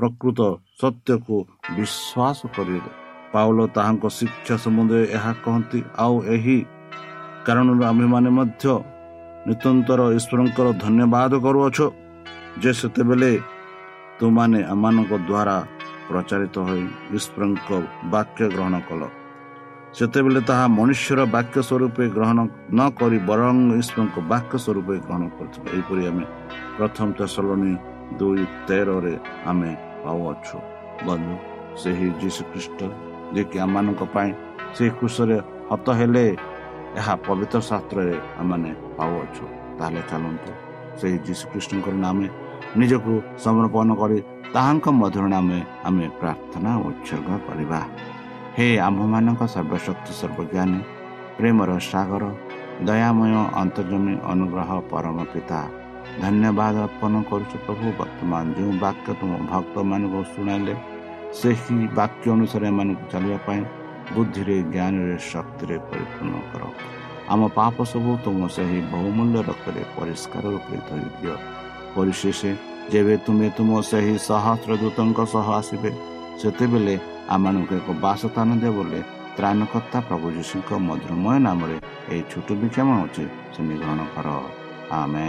ପ୍ରକୃତ 0.02 0.40
ସତ୍ୟକୁ 0.80 1.36
ବିଶ୍ୱାସ 1.78 2.38
କରିବେ। 2.56 2.90
ପାଉଲ 3.32 3.58
ତାହାଙ୍କ 3.76 4.04
ଶିକ୍ଷା 4.18 4.56
ସମ୍ବନ୍ଧରେ 4.64 5.04
ଏହା 5.16 5.32
କହନ୍ତି 5.44 5.78
ଆଉ 6.04 6.16
ଏହି 6.34 6.58
କାରଣରୁ 7.46 7.82
ଆମ୍ଭେମାନେ 7.90 8.30
ମଧ୍ୟ 8.38 8.64
ନିତନ୍ତର 9.46 10.00
ଈଶ୍ୱରଙ୍କର 10.18 10.66
ଧନ୍ୟବାଦ 10.84 11.32
କରୁଅଛ 11.46 11.78
ଯେ 12.62 12.70
ସେତେବେଳେ 12.80 13.32
ତୁମାନେ 14.18 14.60
ଆମମାନଙ୍କ 14.72 15.12
ଦ୍ୱାରା 15.28 15.56
ପ୍ରଚାରିତ 16.08 16.56
ହୋଇ 16.68 16.84
ଈଶ୍ୱରଙ୍କ 17.16 17.68
ବାକ୍ୟ 18.14 18.42
ଗ୍ରହଣ 18.54 18.74
କଲ। 18.88 19.02
ସେତେବେଳେ 19.96 20.40
ତାହା 20.48 20.66
ମନୁଷ୍ୟର 20.78 21.20
ବାକ୍ୟ 21.36 21.58
ସ୍ୱରୂପେ 21.68 22.04
ଗ୍ରହଣ 22.16 22.38
ନ 22.76 22.80
କରି 22.98 23.18
ବରଂ 23.30 23.56
ଈଶ୍ୱରଙ୍କ 23.80 24.16
ବାକ୍ୟ 24.32 24.54
ସ୍ୱରୂପେ 24.64 24.94
ଗ୍ରହଣ 25.06 25.22
କରିଥିଲେ। 25.36 25.68
ଏହିପରି 25.74 26.02
ଆମେ 26.10 26.24
ପ୍ରଥମ 26.76 27.06
ଚାଷଲଣୀ 27.18 27.72
ଦୁଇ 28.18 28.44
ତେରରେ 28.66 29.14
ଆମେ 29.50 29.70
ପାଉଅଛୁ 30.02 30.56
ବନ୍ଧୁ 31.06 31.34
ସେହି 31.82 32.06
ଯୀଶୁଖ୍ରୀଷ୍ଟ 32.22 32.80
ଯିଏକି 33.34 33.56
ଆମମାନଙ୍କ 33.64 34.02
ପାଇଁ 34.14 34.30
ସେହି 34.76 34.90
କୃଷରେ 34.98 35.38
ହତ 35.70 35.86
ହେଲେ 35.98 36.26
ଏହା 36.98 37.14
ପବିତ୍ର 37.26 37.58
ଶାସ୍ତ୍ରରେ 37.70 38.16
ଆମେ 38.40 38.70
ପାଉଅଛୁ 38.98 39.44
ତାହେଲେ 39.78 40.02
ଚାଲନ୍ତୁ 40.10 40.52
ସେହି 40.98 41.18
ଯୀଶୁଖ୍ରୀଷ୍ଟଙ୍କର 41.26 41.96
ନାମେ 42.06 42.26
ନିଜକୁ 42.80 43.12
ସମର୍ପଣ 43.44 43.88
କରି 44.00 44.18
ତାହାଙ୍କ 44.54 44.86
ମଧ୍ୟରୁ 45.00 45.28
ନାମେ 45.34 45.58
ଆମେ 45.88 46.06
ପ୍ରାର୍ଥନା 46.20 46.70
ଉତ୍ସର୍ଗ 46.88 47.28
କରିବା। 47.46 47.80
ହେ 48.56 48.66
ଆମ୍ଭମାନଙ୍କ 48.86 49.42
ସର୍ବଶକ୍ତି 49.54 50.12
ସର୍ବଜ୍ଞାନୀ 50.20 50.80
ପ୍ରେମର 51.38 51.70
ସାଗର 51.90 52.24
ଦୟାମୟ 52.88 53.34
ଅନ୍ତର୍ଜମୀ 53.62 54.14
ଅନୁଗ୍ରହ 54.32 54.70
ପରମ 54.90 55.16
ପିତା 55.32 55.60
ଧନ୍ୟବାଦ 56.22 56.74
ଅର୍ପଣ 56.86 57.12
କରୁଛୁ 57.30 57.56
ପ୍ରଭୁ 57.66 57.86
ବର୍ତ୍ତମାନ 57.98 58.44
ଯେଉଁ 58.56 58.72
ବାକ୍ୟ 58.80 59.08
ତୁମ 59.20 59.32
ଭକ୍ତମାନଙ୍କୁ 59.50 60.20
ଶୁଣାଇଲେ 60.32 60.74
ସେହି 61.34 61.76
ବାକ୍ୟ 61.98 62.24
ଅନୁସାରେ 62.34 62.66
ଏମାନଙ୍କୁ 62.70 63.04
ଚାଲିବା 63.12 63.38
ପାଇଁ 63.46 63.60
ବୁଦ୍ଧିରେ 64.14 64.56
ଜ୍ଞାନରେ 64.68 65.16
ଶକ୍ତିରେ 65.30 65.76
ପରିପୂର୍ଣ୍ଣ 65.86 66.34
କର 66.50 66.62
ଆମ 67.30 67.40
ପାପ 67.56 67.76
ସବୁ 67.86 68.10
ତୁମ 68.24 68.40
ସେହି 68.54 68.78
ବହୁମୂଲ୍ୟ 68.92 69.38
ରକ୍ତରେ 69.48 69.82
ପରିଷ୍କାର 69.94 70.44
ରୂପେ 70.54 70.76
ଧରି 70.86 71.08
ଦିଅ 71.16 71.34
ପରିଶେଷ 71.94 72.40
ଯେବେ 72.92 73.14
ତୁମେ 73.24 73.48
ତୁମ 73.56 73.70
ସେହି 73.90 74.14
ସହସ୍ର 74.20 74.70
ଦୂତଙ୍କ 74.82 75.18
ସହ 75.32 75.46
ଆସିବେ 75.58 75.90
ସେତେବେଳେ 76.40 76.94
ଆମମାନଙ୍କୁ 77.28 77.72
ଏକ 77.80 77.88
ବାସସ୍ଥାନ 78.04 78.48
ଦିଅ 78.60 78.72
ବୋଲି 78.76 79.00
ତ୍ରାଣକର୍ତ୍ତା 79.36 79.98
ପ୍ରଭୁ 80.08 80.26
ଯୀଶୁଙ୍କ 80.36 80.70
ମଧୁରମୟ 80.88 81.36
ନାମରେ 81.46 81.76
ଏହି 82.10 82.22
ଛୋଟ 82.30 82.48
ବିକ୍ଷମ 82.60 82.88
ଅଛି 83.04 83.24
ସେମିତି 83.52 83.76
ଗ୍ରହଣ 83.80 84.00
କର 84.14 84.28
ଆମେ 84.92 85.28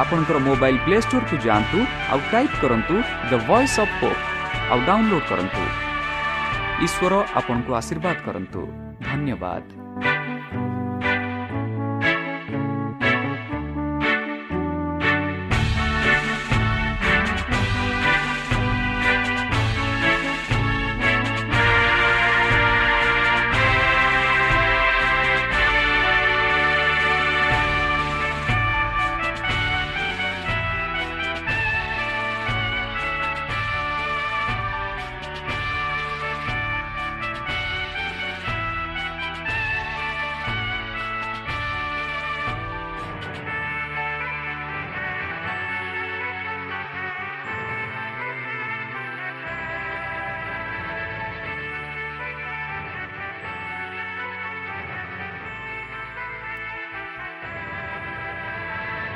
ଆପଣଙ୍କର 0.00 0.38
ମୋବାଇଲ୍ 0.48 0.78
ପ୍ଲେ 0.84 0.96
ଷ୍ଟୋରକୁ 1.04 1.36
ଯାଆନ୍ତୁ 1.46 1.78
ଆଉ 2.12 2.20
ଟାଇପ୍ 2.32 2.56
କରନ୍ତୁ 2.62 2.94
ଦ 3.30 3.32
ଭଏସ୍ 3.48 3.76
ଅଫ୍ 3.82 3.94
ପୋପ୍ 4.00 4.20
ଆଉ 4.70 4.78
ଡାଉନଲୋଡ୍ 4.88 5.26
କରନ୍ତୁ। 5.30 5.62
ଈଶ୍ୱର 6.86 7.12
ଆପଣଙ୍କୁ 7.38 7.70
ଆଶୀର୍ବାଦ 7.80 8.16
କରନ୍ତୁ। 8.26 8.60
ଧନ୍ୟବାଦ। 9.08 9.81